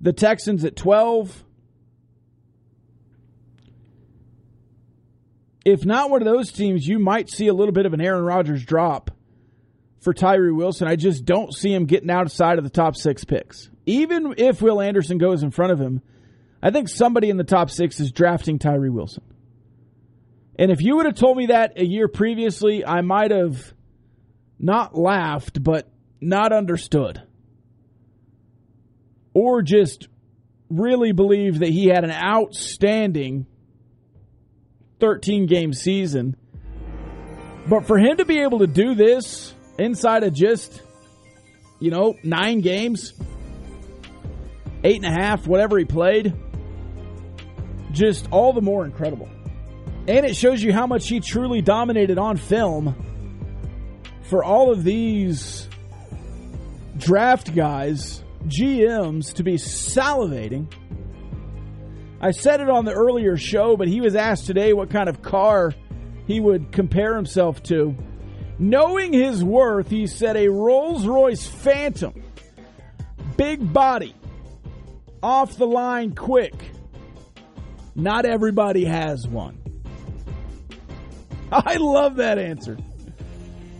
the 0.01 0.13
Texans 0.13 0.65
at 0.65 0.75
12. 0.75 1.43
If 5.65 5.85
not 5.85 6.09
one 6.09 6.21
of 6.21 6.25
those 6.25 6.51
teams, 6.51 6.87
you 6.87 6.99
might 6.99 7.29
see 7.29 7.47
a 7.47 7.53
little 7.53 7.73
bit 7.73 7.85
of 7.85 7.93
an 7.93 8.01
Aaron 8.01 8.23
Rodgers 8.23 8.63
drop 8.63 9.11
for 9.99 10.13
Tyree 10.13 10.51
Wilson. 10.51 10.87
I 10.87 10.95
just 10.95 11.25
don't 11.25 11.53
see 11.53 11.73
him 11.73 11.85
getting 11.85 12.09
outside 12.09 12.57
of 12.57 12.63
the 12.63 12.69
top 12.69 12.95
six 12.95 13.23
picks. 13.23 13.69
Even 13.85 14.35
if 14.37 14.61
Will 14.61 14.81
Anderson 14.81 15.17
goes 15.17 15.43
in 15.43 15.51
front 15.51 15.71
of 15.71 15.79
him, 15.79 16.01
I 16.61 16.71
think 16.71 16.89
somebody 16.89 17.29
in 17.29 17.37
the 17.37 17.43
top 17.43 17.69
six 17.69 17.99
is 17.99 18.11
drafting 18.11 18.59
Tyree 18.59 18.89
Wilson. 18.89 19.23
And 20.57 20.71
if 20.71 20.81
you 20.81 20.97
would 20.97 21.05
have 21.05 21.15
told 21.15 21.37
me 21.37 21.47
that 21.47 21.77
a 21.77 21.85
year 21.85 22.07
previously, 22.07 22.85
I 22.85 23.01
might 23.01 23.31
have 23.31 23.73
not 24.59 24.97
laughed, 24.97 25.63
but 25.63 25.89
not 26.21 26.51
understood. 26.51 27.21
Or 29.33 29.61
just 29.61 30.07
really 30.69 31.13
believed 31.13 31.61
that 31.61 31.69
he 31.69 31.87
had 31.87 32.03
an 32.03 32.11
outstanding 32.11 33.45
13 34.99 35.45
game 35.45 35.73
season. 35.73 36.35
But 37.67 37.85
for 37.85 37.97
him 37.97 38.17
to 38.17 38.25
be 38.25 38.39
able 38.39 38.59
to 38.59 38.67
do 38.67 38.95
this 38.95 39.53
inside 39.77 40.23
of 40.23 40.33
just, 40.33 40.81
you 41.79 41.91
know, 41.91 42.15
nine 42.23 42.61
games, 42.61 43.13
eight 44.83 45.03
and 45.03 45.05
a 45.05 45.21
half, 45.21 45.47
whatever 45.47 45.77
he 45.77 45.85
played, 45.85 46.33
just 47.91 48.27
all 48.31 48.53
the 48.53 48.61
more 48.61 48.85
incredible. 48.85 49.29
And 50.07 50.25
it 50.25 50.35
shows 50.35 50.61
you 50.61 50.73
how 50.73 50.87
much 50.87 51.07
he 51.07 51.19
truly 51.19 51.61
dominated 51.61 52.17
on 52.17 52.37
film 52.37 52.95
for 54.29 54.43
all 54.43 54.71
of 54.71 54.83
these 54.83 55.67
draft 56.97 57.55
guys, 57.55 58.23
GMs, 58.45 59.33
to 59.33 59.43
be 59.43 59.55
salivating. 59.55 60.71
I 62.21 62.31
said 62.31 62.61
it 62.61 62.69
on 62.69 62.85
the 62.85 62.93
earlier 62.93 63.37
show, 63.37 63.75
but 63.75 63.87
he 63.87 64.01
was 64.01 64.15
asked 64.15 64.45
today 64.45 64.73
what 64.73 64.91
kind 64.91 65.09
of 65.09 65.21
car 65.23 65.73
he 66.27 66.39
would 66.39 66.71
compare 66.71 67.15
himself 67.15 67.63
to. 67.63 67.95
Knowing 68.59 69.13
his 69.13 69.43
worth, 69.43 69.89
he 69.89 70.05
said 70.05 70.35
a 70.35 70.47
Rolls 70.47 71.07
Royce 71.07 71.47
Phantom. 71.47 72.13
Big 73.35 73.73
body. 73.73 74.13
Off 75.23 75.57
the 75.57 75.65
line 75.65 76.13
quick. 76.13 76.53
Not 77.95 78.25
everybody 78.25 78.85
has 78.85 79.27
one. 79.27 79.59
I 81.51 81.77
love 81.77 82.17
that 82.17 82.37
answer. 82.37 82.77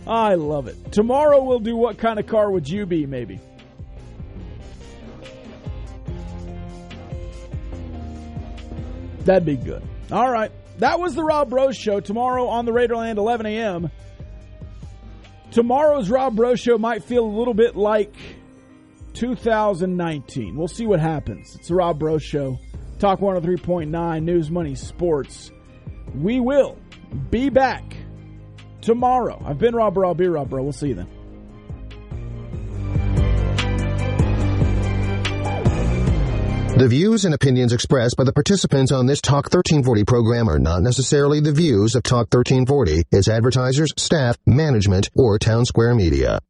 I 0.06 0.34
love 0.34 0.66
it. 0.66 0.92
Tomorrow 0.92 1.42
we'll 1.44 1.60
do 1.60 1.76
what 1.76 1.98
kind 1.98 2.18
of 2.18 2.26
car 2.26 2.50
would 2.50 2.68
you 2.68 2.86
be, 2.86 3.06
maybe? 3.06 3.38
That'd 9.24 9.44
be 9.44 9.56
good. 9.56 9.82
All 10.10 10.30
right. 10.30 10.50
That 10.78 10.98
was 10.98 11.14
the 11.14 11.22
Rob 11.22 11.50
Breaux 11.50 11.72
Show. 11.72 12.00
Tomorrow 12.00 12.46
on 12.46 12.64
the 12.64 12.72
Raiderland, 12.72 13.18
11 13.18 13.46
a.m. 13.46 13.90
Tomorrow's 15.50 16.08
Rob 16.08 16.36
Breaux 16.36 16.54
Show 16.54 16.78
might 16.78 17.04
feel 17.04 17.24
a 17.24 17.28
little 17.28 17.54
bit 17.54 17.76
like 17.76 18.14
2019. 19.14 20.56
We'll 20.56 20.68
see 20.68 20.86
what 20.86 21.00
happens. 21.00 21.54
It's 21.56 21.68
the 21.68 21.74
Rob 21.74 21.98
Breaux 21.98 22.18
Show. 22.18 22.58
Talk 22.98 23.20
103.9 23.20 24.22
News 24.22 24.50
Money 24.50 24.74
Sports. 24.74 25.50
We 26.14 26.40
will 26.40 26.78
be 27.30 27.50
back 27.50 27.96
tomorrow. 28.80 29.42
I've 29.44 29.58
been 29.58 29.74
Rob 29.74 29.94
Breaux. 29.94 30.08
I'll 30.08 30.14
be 30.14 30.28
Rob 30.28 30.50
Breaux. 30.50 30.62
We'll 30.62 30.72
see 30.72 30.88
you 30.88 30.94
then. 30.94 31.08
The 36.80 36.88
views 36.88 37.26
and 37.26 37.34
opinions 37.34 37.74
expressed 37.74 38.16
by 38.16 38.24
the 38.24 38.32
participants 38.32 38.90
on 38.90 39.04
this 39.04 39.20
Talk 39.20 39.52
1340 39.52 40.04
program 40.04 40.48
are 40.48 40.58
not 40.58 40.80
necessarily 40.80 41.40
the 41.40 41.52
views 41.52 41.94
of 41.94 42.02
Talk 42.02 42.32
1340, 42.32 43.02
its 43.10 43.28
advertisers, 43.28 43.92
staff, 43.98 44.38
management, 44.46 45.10
or 45.14 45.38
Town 45.38 45.66
Square 45.66 45.96
Media. 45.96 46.40